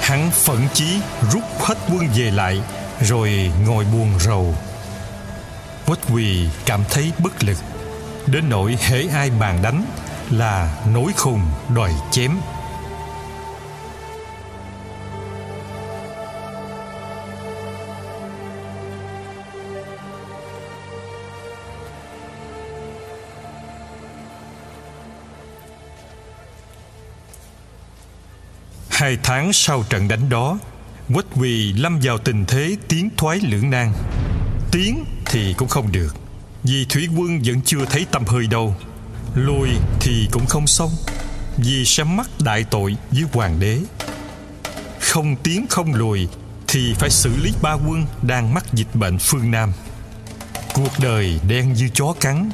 Hắn 0.00 0.30
phẫn 0.30 0.58
chí 0.74 0.98
rút 1.32 1.42
hết 1.60 1.78
quân 1.88 2.08
về 2.16 2.30
lại 2.30 2.60
rồi 3.00 3.52
ngồi 3.66 3.84
buồn 3.84 4.10
rầu 4.20 4.54
quách 5.86 6.00
quỳ 6.12 6.48
cảm 6.66 6.80
thấy 6.90 7.12
bất 7.18 7.44
lực. 7.44 7.56
Đến 8.26 8.44
nỗi 8.48 8.76
hễ 8.80 9.06
ai 9.14 9.30
bàn 9.30 9.62
đánh 9.62 9.84
là 10.30 10.84
nối 10.94 11.12
khùng, 11.16 11.40
đòi 11.74 11.92
chém. 12.10 12.36
Hai 28.90 29.18
tháng 29.22 29.52
sau 29.52 29.82
trận 29.90 30.08
đánh 30.08 30.28
đó 30.28 30.58
Quách 31.12 31.26
quỳ 31.36 31.72
lâm 31.72 31.98
vào 32.02 32.18
tình 32.18 32.44
thế 32.48 32.76
tiến 32.88 33.10
thoái 33.16 33.40
lưỡng 33.40 33.70
nan. 33.70 33.92
Tiến 34.72 35.04
thì 35.34 35.54
cũng 35.58 35.68
không 35.68 35.92
được. 35.92 36.16
Vì 36.62 36.86
thủy 36.88 37.08
quân 37.16 37.40
vẫn 37.44 37.60
chưa 37.64 37.84
thấy 37.84 38.06
tâm 38.10 38.24
hơi 38.26 38.46
đâu. 38.46 38.76
Lùi 39.34 39.68
thì 40.00 40.28
cũng 40.32 40.46
không 40.46 40.66
xong. 40.66 40.90
Vì 41.56 41.84
sẽ 41.84 42.04
mắc 42.04 42.30
đại 42.40 42.64
tội 42.70 42.96
với 43.10 43.24
hoàng 43.32 43.60
đế. 43.60 43.80
Không 45.00 45.36
tiến 45.36 45.66
không 45.70 45.94
lùi 45.94 46.28
Thì 46.66 46.94
phải 46.98 47.10
xử 47.10 47.36
lý 47.42 47.52
ba 47.62 47.72
quân 47.72 48.06
Đang 48.22 48.54
mắc 48.54 48.64
dịch 48.72 48.94
bệnh 48.94 49.18
phương 49.18 49.50
Nam. 49.50 49.72
Cuộc 50.74 50.92
đời 51.02 51.40
đen 51.48 51.72
như 51.72 51.88
chó 51.94 52.14
cắn. 52.20 52.50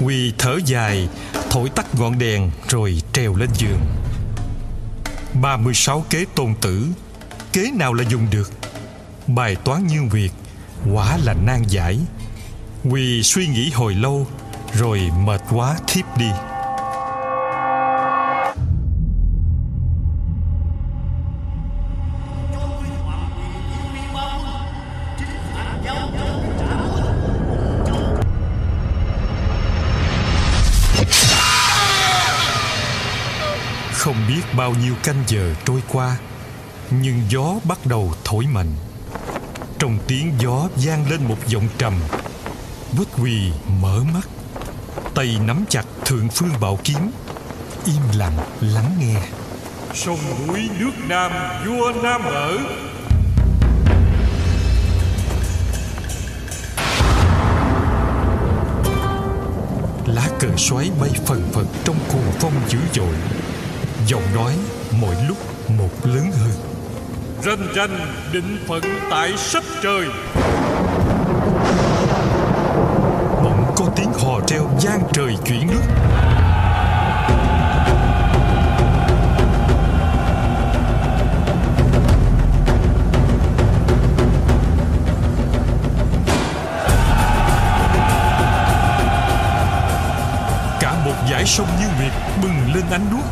Quỳ 0.00 0.32
thở 0.38 0.58
dài, 0.66 1.08
Thổi 1.50 1.68
tắt 1.68 1.86
ngọn 1.94 2.18
đèn 2.18 2.50
Rồi 2.68 3.02
treo 3.12 3.34
lên 3.34 3.48
giường. 3.54 3.80
36 5.42 6.04
kế 6.10 6.24
tôn 6.34 6.54
tử. 6.60 6.86
Kế 7.52 7.70
nào 7.70 7.92
là 7.92 8.04
dùng 8.08 8.26
được? 8.30 8.50
Bài 9.26 9.56
toán 9.56 9.86
như 9.86 10.02
việc 10.10 10.32
Quả 10.90 11.16
là 11.24 11.34
nan 11.34 11.62
giải. 11.68 11.98
Quỳ 12.90 13.22
suy 13.22 13.46
nghĩ 13.46 13.70
hồi 13.70 13.94
lâu, 13.94 14.26
Rồi 14.72 15.00
mệt 15.18 15.40
quá 15.50 15.76
thiếp 15.86 16.04
đi. 16.16 16.30
Không 33.92 34.16
biết 34.28 34.40
bao 34.56 34.74
nhiêu 34.74 34.94
canh 35.02 35.24
giờ 35.26 35.54
trôi 35.64 35.82
qua, 35.88 36.16
Nhưng 36.90 37.22
gió 37.28 37.54
bắt 37.64 37.86
đầu 37.86 38.12
thổi 38.24 38.46
mạnh. 38.46 38.74
Trong 39.82 39.98
tiếng 40.06 40.32
gió 40.38 40.68
vang 40.76 41.10
lên 41.10 41.24
một 41.24 41.36
giọng 41.46 41.68
trầm. 41.78 41.92
Bút 42.98 43.08
quỳ 43.22 43.50
mở 43.80 44.00
mắt. 44.14 44.28
Tay 45.14 45.38
nắm 45.46 45.64
chặt 45.68 45.84
thượng 46.04 46.28
phương 46.28 46.50
bảo 46.60 46.78
kiếm. 46.84 47.10
Im 47.86 48.18
lặng 48.18 48.36
lắng 48.60 48.96
nghe. 49.00 49.22
Sông 49.94 50.18
núi 50.48 50.70
nước 50.78 50.90
Nam 51.08 51.32
vua 51.66 51.92
Nam 52.02 52.22
ở. 52.24 52.58
Lá 60.06 60.28
cờ 60.40 60.48
xoáy 60.56 60.90
bay 61.00 61.10
phần 61.26 61.42
phật 61.52 61.66
trong 61.84 61.96
cuồng 62.08 62.32
phong 62.40 62.54
dữ 62.68 62.78
dội. 62.94 63.14
Giọng 64.06 64.34
nói 64.34 64.52
mỗi 65.00 65.14
lúc 65.28 65.38
một 65.68 65.90
lớn 66.04 66.32
hơn 66.32 66.71
Ranh 67.44 67.74
ranh 67.76 67.98
định 68.32 68.58
phận 68.68 68.82
tại 69.10 69.32
sắp 69.36 69.62
trời. 69.82 70.06
Bỗng 73.42 73.74
có 73.76 73.84
tiếng 73.96 74.12
hò 74.12 74.40
reo 74.48 74.70
gian 74.80 75.00
trời 75.12 75.36
chuyển 75.44 75.66
nước. 75.66 75.80
Cả 90.80 90.94
một 91.04 91.12
dải 91.30 91.46
sông 91.46 91.68
như 91.80 91.86
nguyệt 91.98 92.12
bừng 92.42 92.74
lên 92.74 92.84
ánh 92.90 93.06
đuốc. 93.10 93.24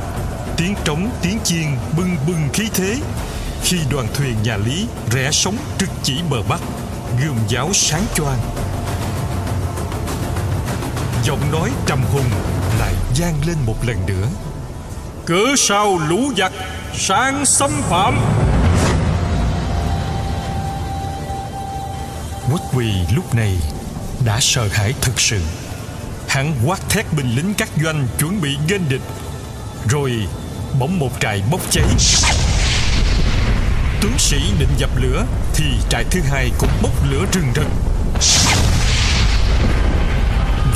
Tiếng 0.56 0.74
trống, 0.84 1.10
tiếng 1.22 1.38
chiên 1.44 1.66
bừng 1.96 2.16
bừng 2.26 2.48
khí 2.52 2.68
thế. 2.74 2.96
Khi 3.64 3.78
đoàn 3.90 4.06
thuyền 4.14 4.36
nhà 4.42 4.56
Lý 4.56 4.86
rẽ 5.10 5.28
sóng 5.32 5.56
trực 5.78 5.88
chỉ 6.02 6.14
bờ 6.30 6.42
Bắc, 6.48 6.60
Gươm 7.20 7.36
giáo 7.48 7.70
sáng 7.72 8.02
choang. 8.14 8.38
Giọng 11.24 11.52
nói 11.52 11.70
trầm 11.86 12.02
hùng 12.12 12.30
lại 12.78 12.94
vang 13.18 13.34
lên 13.46 13.56
một 13.66 13.76
lần 13.86 14.06
nữa. 14.06 14.26
Cớ 15.26 15.42
sao 15.56 15.98
lũ 15.98 16.32
giặc 16.36 16.52
sáng 16.94 17.46
xâm 17.46 17.70
phạm? 17.70 18.20
Quốc 22.52 22.60
quỳ 22.74 22.92
lúc 23.14 23.34
này 23.34 23.56
đã 24.24 24.38
sợ 24.40 24.68
hãi 24.72 24.94
thực 25.00 25.20
sự. 25.20 25.40
Hắn 26.28 26.54
quát 26.66 26.80
thét 26.88 27.06
binh 27.16 27.36
lính 27.36 27.54
các 27.54 27.68
doanh 27.82 28.08
chuẩn 28.18 28.40
bị 28.40 28.56
nghênh 28.68 28.88
địch, 28.88 29.02
Rồi 29.88 30.12
bỗng 30.78 30.98
một 30.98 31.10
trại 31.20 31.42
bốc 31.50 31.60
cháy. 31.70 31.84
Tướng 34.00 34.18
sĩ 34.18 34.38
định 34.58 34.68
dập 34.76 34.90
lửa 34.96 35.24
Thì 35.54 35.64
trại 35.88 36.04
thứ 36.04 36.20
hai 36.30 36.50
cũng 36.58 36.70
bốc 36.82 36.92
lửa 37.10 37.24
rừng 37.32 37.52
rực. 37.54 37.66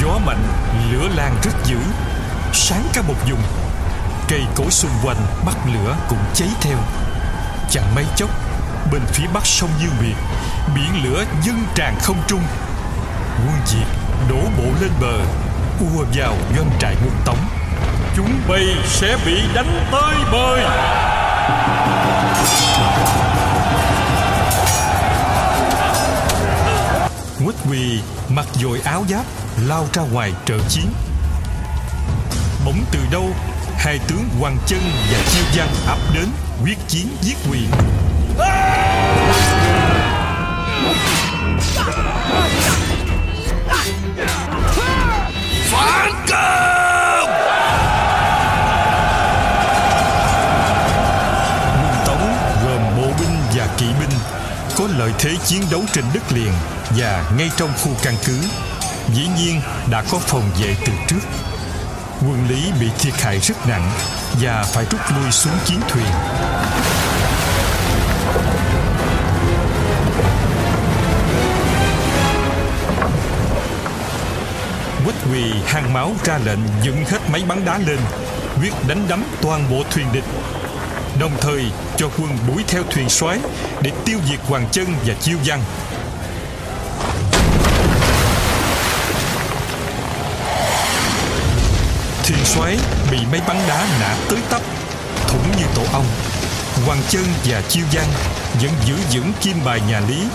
Gió 0.03 0.19
mạnh, 0.27 0.43
lửa 0.93 1.09
lan 1.17 1.37
rất 1.43 1.53
dữ. 1.65 1.77
Sáng 2.53 2.89
cả 2.93 3.03
một 3.09 3.15
vùng 3.31 3.43
Cây 4.29 4.41
cối 4.55 4.71
xung 4.71 4.91
quanh 5.05 5.17
bắt 5.47 5.57
lửa 5.75 5.97
cũng 6.09 6.19
cháy 6.35 6.49
theo. 6.61 6.79
Chẳng 7.71 7.95
mấy 7.95 8.05
chốc 8.17 8.31
Bên 8.93 9.03
phía 9.07 9.27
bắc 9.35 9.47
sông 9.47 9.71
Như 9.81 9.87
Nguyệt 9.99 10.17
Biển 10.75 11.05
lửa 11.05 11.25
dâng 11.43 11.65
tràn 11.75 11.95
không 12.03 12.23
trung. 12.27 12.43
Quân 13.37 13.57
Diệt 13.67 13.87
đổ 14.29 14.41
bộ 14.59 14.71
lên 14.81 14.91
bờ 15.01 15.19
Ùa 15.81 16.05
vào 16.15 16.37
doanh 16.57 16.71
trại 16.81 16.95
quân 17.05 17.17
Tống. 17.25 17.49
Chúng 18.17 18.41
bay 18.49 18.67
sẽ 18.87 19.17
bị 19.27 19.41
đánh 19.55 19.89
tới 19.93 20.15
bời 20.33 20.65
Woodby 27.45 27.99
mặc 28.29 28.47
dội 28.55 28.81
áo 28.81 29.05
giáp, 29.09 29.27
Lao 29.67 29.87
ra 29.93 30.03
ngoài 30.03 30.33
trợ 30.47 30.59
chiến 30.69 30.87
Bỗng 32.65 32.85
từ 32.93 32.99
đâu, 33.13 33.29
Hai 33.77 33.99
tướng 34.09 34.25
Hoàng 34.41 34.59
Chân 34.67 34.81
và 35.13 35.19
Chiêu 35.33 35.45
Giang 35.57 35.75
ập 35.87 35.99
đến, 36.15 36.29
Quyết 36.63 36.79
chiến 36.89 37.07
giết 37.21 37.37
quyền. 37.51 37.71
Thế 55.19 55.37
chiến 55.45 55.63
đấu 55.71 55.83
trên 55.93 56.05
đất 56.15 56.33
liền 56.33 56.53
và 56.97 57.31
ngay 57.39 57.51
trong 57.57 57.71
khu 57.83 57.91
căn 58.03 58.15
cứ. 58.27 58.39
Dĩ 59.15 59.29
nhiên, 59.37 59.61
đã 59.91 60.05
có 60.11 60.19
phòng 60.19 60.51
vệ 60.61 60.77
từ 60.87 60.93
trước. 61.09 61.21
Quân 62.21 62.49
lý 62.49 62.73
bị 62.81 62.91
thiệt 62.99 63.15
hại 63.15 63.39
rất 63.41 63.67
nặng 63.69 63.91
và 64.41 64.65
phải 64.73 64.85
rút 64.91 65.01
lui 65.17 65.31
xuống 65.31 65.53
chiến 65.65 65.81
thuyền. 65.89 66.07
Quách 75.05 75.17
quỳ 75.33 75.53
hang 75.67 75.93
máu 75.93 76.13
ra 76.25 76.39
lệnh 76.45 76.61
dựng 76.83 77.05
hết 77.05 77.19
máy 77.33 77.43
bắn 77.49 77.65
đá 77.65 77.79
lên, 77.79 77.99
quyết 78.61 78.73
đánh 78.89 79.07
đắm 79.09 79.25
toàn 79.43 79.71
bộ 79.71 79.83
thuyền 79.91 80.07
địch 80.13 80.25
đồng 81.21 81.33
thời 81.41 81.65
cho 81.97 82.09
quân 82.19 82.29
đuổi 82.49 82.65
theo 82.69 82.83
thuyền 82.91 83.09
soái 83.09 83.39
để 83.83 83.91
tiêu 84.05 84.19
diệt 84.31 84.41
hoàng 84.49 84.67
chân 84.73 84.87
và 85.07 85.15
chiêu 85.21 85.39
văn. 85.45 85.61
Thuyền 92.25 92.45
xoáy 92.45 92.79
bị 93.11 93.19
mấy 93.31 93.41
bắn 93.49 93.57
đá 93.69 93.87
nã 94.01 94.17
tới 94.29 94.39
tấp, 94.51 94.63
thủng 95.29 95.53
như 95.59 95.65
tổ 95.75 95.83
ong. 95.93 96.07
Hoàng 96.87 97.01
chân 97.09 97.25
và 97.45 97.63
chiêu 97.69 97.85
văn 97.93 98.07
vẫn 98.63 98.71
giữ 98.87 98.97
vững 99.13 99.33
kim 99.41 99.65
bài 99.65 99.81
nhà 99.89 100.01
lý. 100.09 100.29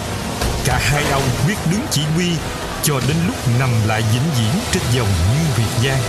Cả 0.66 0.80
hai 0.84 1.04
ông 1.12 1.24
quyết 1.46 1.58
đứng 1.72 1.82
chỉ 1.92 2.02
huy 2.16 2.32
cho 2.84 3.00
đến 3.08 3.18
lúc 3.28 3.36
nằm 3.60 3.70
lại 3.88 4.04
vĩnh 4.14 4.32
viễn 4.40 4.62
trên 4.72 4.84
dòng 4.94 5.08
như 5.08 5.46
việt 5.58 5.88
giang. 5.90 6.02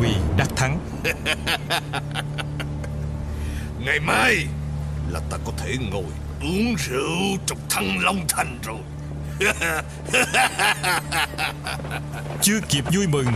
Quỳ 0.00 0.14
đắc 0.36 0.48
thắng. 0.56 0.78
Ngày 3.84 4.00
mai 4.00 4.36
là 5.10 5.20
ta 5.30 5.36
có 5.44 5.52
thể 5.58 5.76
ngồi 5.90 6.04
uống 6.42 6.74
rượu 6.78 7.38
trong 7.46 7.58
thăng 7.70 7.98
Long 7.98 8.20
Thành 8.28 8.58
rồi. 8.62 8.78
Chưa 12.42 12.60
kịp 12.68 12.84
vui 12.94 13.06
mừng 13.06 13.26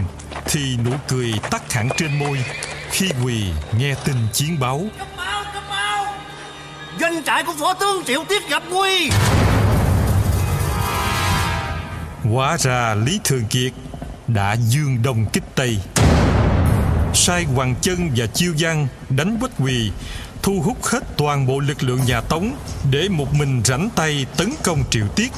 thì 0.45 0.77
nụ 0.85 0.91
cười 1.09 1.33
tắt 1.51 1.73
hẳn 1.73 1.89
trên 1.97 2.19
môi 2.19 2.45
khi 2.91 3.11
quỳ 3.25 3.45
nghe 3.79 3.95
tin 4.05 4.17
chiến 4.33 4.61
báo. 4.61 4.83
Doanh 7.01 7.23
trại 7.25 7.45
của 7.45 7.53
phó 7.61 7.75
tướng 7.75 8.05
Triệu 8.05 8.25
Tiết 8.29 8.49
gặp 8.51 8.63
nguy 8.71 9.11
Hóa 12.23 12.57
ra 12.59 12.95
Lý 12.95 13.21
Thường 13.25 13.45
Kiệt 13.51 13.73
đã 14.29 14.57
dương 14.57 15.03
đông 15.03 15.27
kích 15.33 15.43
tây 15.55 15.79
Sai 17.15 17.45
Hoàng 17.45 17.75
Chân 17.81 18.11
và 18.17 18.27
Chiêu 18.27 18.55
giang 18.59 18.89
đánh 19.11 19.37
Quách 19.41 19.53
Quỳ, 19.59 19.91
Thu 20.43 20.61
hút 20.65 20.85
hết 20.85 21.03
toàn 21.17 21.47
bộ 21.47 21.59
lực 21.59 21.83
lượng 21.83 22.01
nhà 22.07 22.21
Tống 22.21 22.57
Để 22.91 23.09
một 23.09 23.35
mình 23.35 23.63
rảnh 23.65 23.89
tay 23.97 24.27
tấn 24.37 24.53
công 24.65 24.85
Triệu 24.91 25.07
Tiết. 25.17 25.33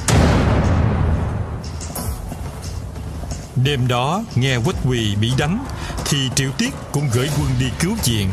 Đêm 3.55 3.87
đó, 3.87 4.23
nghe 4.35 4.57
Quách 4.65 4.75
Quỳ 4.85 5.15
bị 5.15 5.31
đánh, 5.37 5.65
Thì 6.05 6.17
Triệu 6.35 6.51
Tiết 6.57 6.69
cũng 6.91 7.09
gửi 7.13 7.29
quân 7.39 7.49
đi 7.59 7.65
cứu 7.79 7.95
viện. 8.05 8.29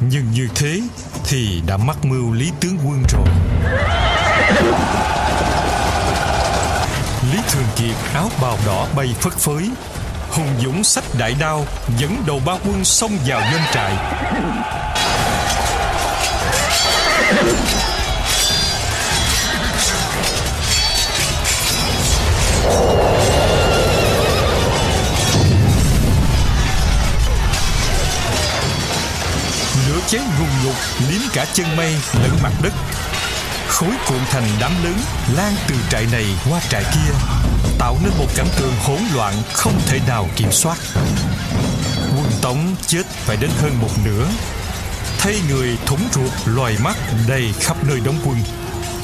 Nhưng 0.00 0.30
như 0.32 0.48
thế 0.54 0.80
thì 1.24 1.62
đã 1.66 1.76
mắc 1.76 2.04
mưu 2.04 2.32
Lý 2.32 2.50
Tướng 2.60 2.78
Quân 2.84 3.02
rồi. 3.08 3.26
Lý 7.32 7.38
Thường 7.48 7.66
Kiệt 7.76 7.96
áo 8.14 8.30
bào 8.42 8.58
đỏ 8.66 8.86
bay 8.96 9.14
phất 9.20 9.32
phới 9.32 9.70
Hùng 10.32 10.54
Dũng 10.64 10.84
sách 10.84 11.04
đại 11.18 11.34
đao, 11.40 11.64
Dẫn 11.98 12.16
đầu 12.26 12.40
ba 12.46 12.52
quân 12.52 12.84
xông 12.84 13.18
vào 13.26 13.40
doanh 13.40 13.66
trại. 13.72 13.92
Lửa 29.88 30.00
cháy 30.06 30.20
ngùng 30.38 30.48
ngục 30.64 30.74
liếm 31.10 31.20
cả 31.32 31.44
chân 31.52 31.76
mây 31.76 31.94
lẫn 32.22 32.30
mặt 32.42 32.52
đất 32.62 32.72
khối 33.82 33.94
cuộn 34.08 34.18
thành 34.30 34.44
đám 34.60 34.84
lớn 34.84 34.94
lan 35.36 35.54
từ 35.68 35.74
trại 35.90 36.06
này 36.12 36.24
qua 36.50 36.60
trại 36.70 36.84
kia, 36.84 37.12
tạo 37.78 37.96
nên 38.02 38.12
một 38.18 38.26
cảnh 38.36 38.46
tượng 38.58 38.72
hỗn 38.78 38.98
loạn 39.14 39.34
không 39.52 39.80
thể 39.86 40.00
nào 40.06 40.28
kiểm 40.36 40.52
soát. 40.52 40.78
Quân 42.16 42.30
tống 42.42 42.76
chết 42.86 43.02
phải 43.06 43.36
đến 43.36 43.50
hơn 43.62 43.72
một 43.80 43.88
nửa. 44.04 44.26
Thay 45.18 45.34
người 45.48 45.78
thủng 45.86 46.08
ruột, 46.12 46.32
loài 46.44 46.76
mắt 46.84 46.96
đầy 47.28 47.52
khắp 47.60 47.76
nơi 47.88 48.00
đóng 48.00 48.16
quân. 48.24 48.36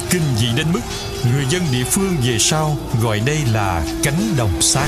Kinh 0.09 0.23
dị 0.37 0.47
đến 0.55 0.67
mức 0.71 0.81
người 1.33 1.45
dân 1.49 1.63
địa 1.71 1.83
phương 1.83 2.17
về 2.23 2.37
sau 2.39 2.77
gọi 3.01 3.19
đây 3.19 3.39
là 3.51 3.83
cánh 4.03 4.35
đồng 4.37 4.61
xác. 4.61 4.87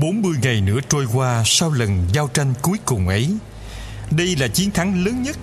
Bốn 0.00 0.22
mươi 0.22 0.34
ngày 0.42 0.60
nữa 0.60 0.78
trôi 0.88 1.06
qua 1.12 1.42
sau 1.46 1.70
lần 1.70 2.04
giao 2.12 2.28
tranh 2.34 2.54
cuối 2.62 2.78
cùng 2.84 3.08
ấy. 3.08 3.36
Đây 4.10 4.36
là 4.36 4.48
chiến 4.48 4.70
thắng 4.70 5.04
lớn 5.04 5.22
nhất 5.22 5.36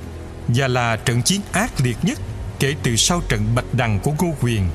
và 0.47 0.67
là 0.67 0.95
trận 0.95 1.21
chiến 1.21 1.41
ác 1.51 1.81
liệt 1.81 1.97
nhất 2.03 2.19
kể 2.59 2.75
từ 2.83 2.95
sau 2.95 3.21
trận 3.29 3.55
Bạch 3.55 3.73
Đằng 3.73 3.99
của 3.99 4.11
Ngô 4.19 4.35
Quyền. 4.41 4.69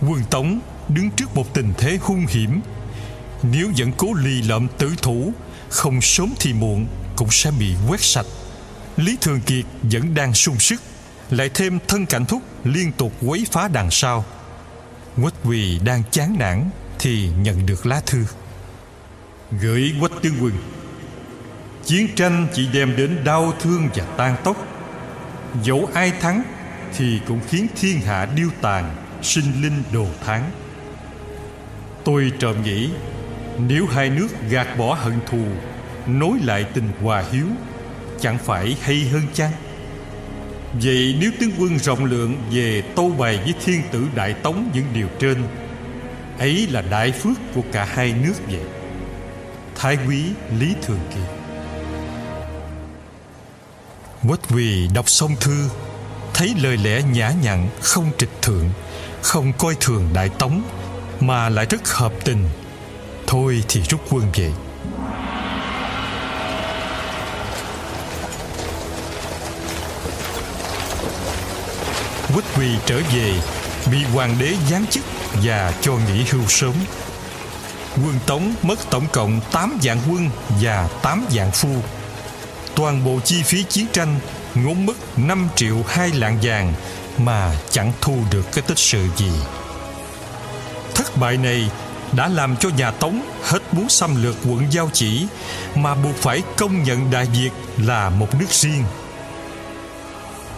Quân 0.00 0.22
Tống 0.30 0.60
đứng 0.88 1.10
trước 1.10 1.34
một 1.34 1.54
tình 1.54 1.72
thế 1.78 1.98
hung 2.00 2.26
hiểm. 2.26 2.60
Nếu 3.42 3.70
vẫn 3.78 3.92
cố 3.96 4.14
lì 4.14 4.42
lợm 4.42 4.68
tử 4.78 4.94
thủ, 5.02 5.32
không 5.68 6.00
sớm 6.00 6.34
thì 6.40 6.52
muộn 6.52 6.86
cũng 7.16 7.30
sẽ 7.30 7.50
bị 7.50 7.74
quét 7.88 8.00
sạch. 8.00 8.26
Lý 8.96 9.16
Thường 9.20 9.40
Kiệt 9.40 9.64
vẫn 9.82 10.14
đang 10.14 10.34
sung 10.34 10.58
sức, 10.58 10.82
lại 11.30 11.50
thêm 11.54 11.78
thân 11.88 12.06
cảnh 12.06 12.26
thúc 12.26 12.42
liên 12.64 12.92
tục 12.92 13.12
quấy 13.22 13.46
phá 13.52 13.68
đằng 13.68 13.90
sau. 13.90 14.24
Quách 15.22 15.34
Quỳ 15.44 15.78
đang 15.78 16.02
chán 16.10 16.36
nản 16.38 16.70
thì 16.98 17.30
nhận 17.42 17.66
được 17.66 17.86
lá 17.86 18.00
thư. 18.06 18.24
Gửi 19.52 19.94
quách 20.00 20.12
tướng 20.22 20.34
quân. 20.42 20.52
Chiến 21.84 22.08
tranh 22.16 22.46
chỉ 22.54 22.68
đem 22.72 22.96
đến 22.96 23.18
đau 23.24 23.52
thương 23.60 23.88
và 23.94 24.04
tan 24.16 24.36
tóc. 24.44 24.56
Dẫu 25.62 25.88
ai 25.94 26.12
thắng 26.20 26.42
Thì 26.96 27.20
cũng 27.28 27.40
khiến 27.48 27.66
thiên 27.80 28.00
hạ 28.00 28.28
điêu 28.36 28.48
tàn, 28.60 28.94
Sinh 29.22 29.62
linh 29.62 29.82
đồ 29.92 30.06
tháng 30.24 30.50
Tôi 32.04 32.32
trộm 32.38 32.62
nghĩ, 32.62 32.90
Nếu 33.68 33.86
hai 33.86 34.10
nước 34.10 34.28
gạt 34.50 34.78
bỏ 34.78 34.94
hận 34.94 35.14
thù, 35.26 35.44
Nối 36.06 36.38
lại 36.42 36.64
tình 36.74 36.88
hòa 37.02 37.24
hiếu, 37.32 37.46
Chẳng 38.20 38.38
phải 38.38 38.76
hay 38.82 39.08
hơn 39.12 39.22
chăng? 39.34 39.52
Vậy 40.82 41.16
nếu 41.20 41.30
tướng 41.40 41.52
quân 41.58 41.78
rộng 41.78 42.04
lượng 42.04 42.36
Về 42.52 42.82
tâu 42.96 43.10
bày 43.18 43.36
với 43.36 43.54
thiên 43.64 43.82
tử 43.92 44.06
Đại 44.14 44.32
Tống 44.32 44.70
những 44.74 44.86
điều 44.94 45.08
trên, 45.18 45.42
Ấy 46.38 46.66
là 46.70 46.82
đại 46.82 47.12
phước 47.12 47.36
của 47.54 47.62
cả 47.72 47.84
hai 47.84 48.14
nước 48.22 48.34
vậy. 48.46 48.77
Thái 49.80 49.98
quý 50.08 50.24
Lý 50.58 50.74
Thường 50.82 51.00
Kiệt. 51.10 51.28
Quách 54.28 54.40
quỳ 54.48 54.88
đọc 54.94 55.08
xong 55.08 55.36
thư, 55.40 55.68
Thấy 56.34 56.54
lời 56.62 56.76
lẽ 56.76 57.02
nhã 57.12 57.32
nhặn, 57.42 57.68
Không 57.82 58.10
trịch 58.18 58.42
thượng, 58.42 58.70
Không 59.22 59.52
coi 59.58 59.74
thường 59.80 60.08
Đại 60.14 60.28
Tống, 60.28 60.62
Mà 61.20 61.48
lại 61.48 61.66
rất 61.70 61.88
hợp 61.88 62.12
tình. 62.24 62.48
Thôi 63.26 63.62
thì 63.68 63.82
rút 63.82 64.00
quân 64.10 64.22
về. 64.34 64.52
Quách 72.34 72.56
quỳ 72.56 72.68
trở 72.86 73.00
về, 73.14 73.34
Bị 73.92 74.04
hoàng 74.04 74.36
đế 74.40 74.54
giáng 74.70 74.86
chức 74.86 75.04
Và 75.42 75.72
cho 75.80 75.92
nghỉ 75.92 76.24
hưu 76.30 76.42
sớm. 76.48 76.74
Quân 78.04 78.18
Tống 78.26 78.54
mất 78.62 78.90
tổng 78.90 79.06
cộng 79.12 79.40
8 79.52 79.78
vạn 79.82 79.98
quân 80.10 80.30
và 80.62 80.88
8 81.02 81.26
vạn 81.30 81.50
phu. 81.50 81.68
Toàn 82.74 83.04
bộ 83.04 83.20
chi 83.24 83.42
phí 83.42 83.62
chiến 83.62 83.86
tranh 83.92 84.20
ngốn 84.54 84.86
mất 84.86 85.18
5 85.18 85.48
triệu 85.56 85.76
hai 85.88 86.10
lạng 86.10 86.38
vàng 86.42 86.72
mà 87.18 87.54
chẳng 87.70 87.92
thu 88.00 88.18
được 88.30 88.52
cái 88.52 88.62
tích 88.62 88.78
sự 88.78 89.06
gì. 89.16 89.32
Thất 90.94 91.16
bại 91.16 91.36
này 91.36 91.70
đã 92.12 92.28
làm 92.28 92.56
cho 92.56 92.68
nhà 92.68 92.90
Tống 92.90 93.22
hết 93.42 93.74
muốn 93.74 93.88
xâm 93.88 94.22
lược 94.22 94.36
quận 94.44 94.66
Giao 94.70 94.90
Chỉ 94.92 95.26
mà 95.74 95.94
buộc 95.94 96.14
phải 96.16 96.42
công 96.56 96.82
nhận 96.82 97.10
Đại 97.10 97.24
Việt 97.24 97.50
là 97.76 98.10
một 98.10 98.34
nước 98.34 98.50
riêng. 98.50 98.84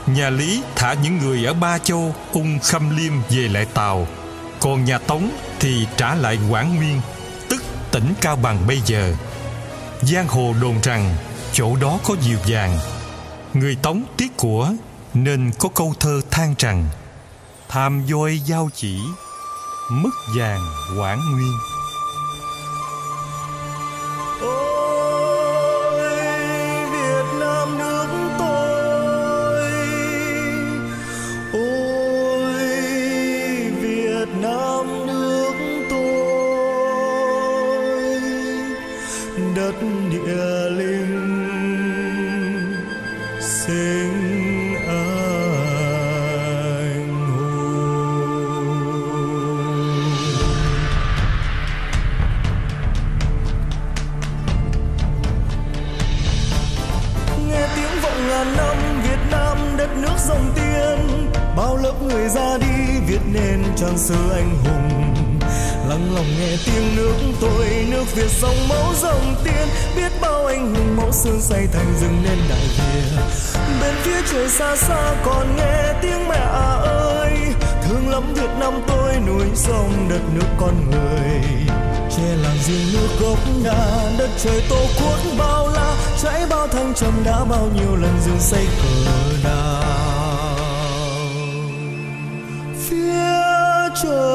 Nhà 0.06 0.30
Lý 0.30 0.62
thả 0.76 0.92
những 0.92 1.18
người 1.18 1.44
ở 1.44 1.54
Ba 1.54 1.78
Châu, 1.78 2.14
Ung, 2.32 2.58
Khâm 2.58 2.96
Liêm 2.96 3.12
về 3.30 3.48
lại 3.48 3.66
Tàu, 3.74 4.06
còn 4.60 4.84
nhà 4.84 4.98
Tống 4.98 5.30
thì 5.60 5.86
trả 5.96 6.14
lại 6.14 6.38
Quảng 6.50 6.76
Nguyên, 6.76 7.00
tỉnh 7.92 8.14
Cao 8.20 8.36
Bằng 8.36 8.66
bây 8.66 8.80
giờ. 8.86 9.14
Giang 10.02 10.28
hồ 10.28 10.54
đồn 10.62 10.74
rằng 10.82 11.14
chỗ 11.52 11.76
đó 11.76 11.98
có 12.04 12.14
diều 12.20 12.38
vàng. 12.48 12.78
Người 13.54 13.76
Tống 13.82 14.02
tiếc 14.16 14.36
của 14.36 14.72
nên 15.14 15.50
có 15.58 15.68
câu 15.68 15.94
thơ 16.00 16.20
than 16.30 16.54
rằng, 16.58 16.88
tham 17.68 18.06
voi 18.06 18.38
giao 18.46 18.70
chỉ, 18.74 19.00
mất 19.90 20.10
vàng 20.36 20.60
quảng 20.98 21.20
nguyên 21.32 21.52
Đất 39.56 39.74
địa 40.10 40.70
linh. 40.70 41.30
Sinh 43.40 43.99
xa 74.50 74.76
xa 74.76 75.14
còn 75.24 75.56
nghe 75.56 75.92
tiếng 76.02 76.28
mẹ 76.28 76.36
à 76.36 76.74
ơi. 76.84 77.32
Thương 77.82 78.08
lắm 78.10 78.22
Việt 78.34 78.50
Nam 78.58 78.72
tôi, 78.86 79.14
núi 79.26 79.44
sông, 79.54 80.08
đất 80.10 80.20
nước 80.34 80.46
con 80.60 80.90
người. 80.90 81.42
Che 82.16 82.36
làng 82.42 82.58
riêng 82.66 82.86
nước 82.92 83.08
gốc 83.20 83.38
ngà, 83.64 84.10
đất 84.18 84.28
trời 84.38 84.62
tổ 84.68 84.86
quốc 85.00 85.18
bao 85.38 85.68
la. 85.68 85.96
Cháy 86.22 86.46
bao 86.50 86.66
thăng 86.66 86.94
trầm 86.94 87.12
đã 87.24 87.44
bao 87.44 87.68
nhiêu 87.74 87.96
lần 87.96 88.20
dương 88.24 88.40
xây 88.40 88.66
cờ 88.82 89.22
đào. 89.44 89.82
Phía 92.88 93.92
trời 94.02 94.29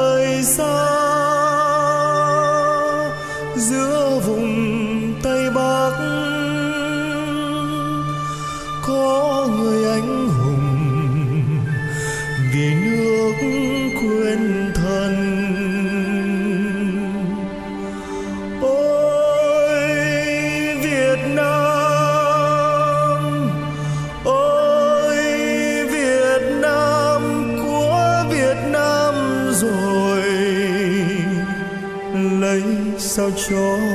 Nam 33.50 33.95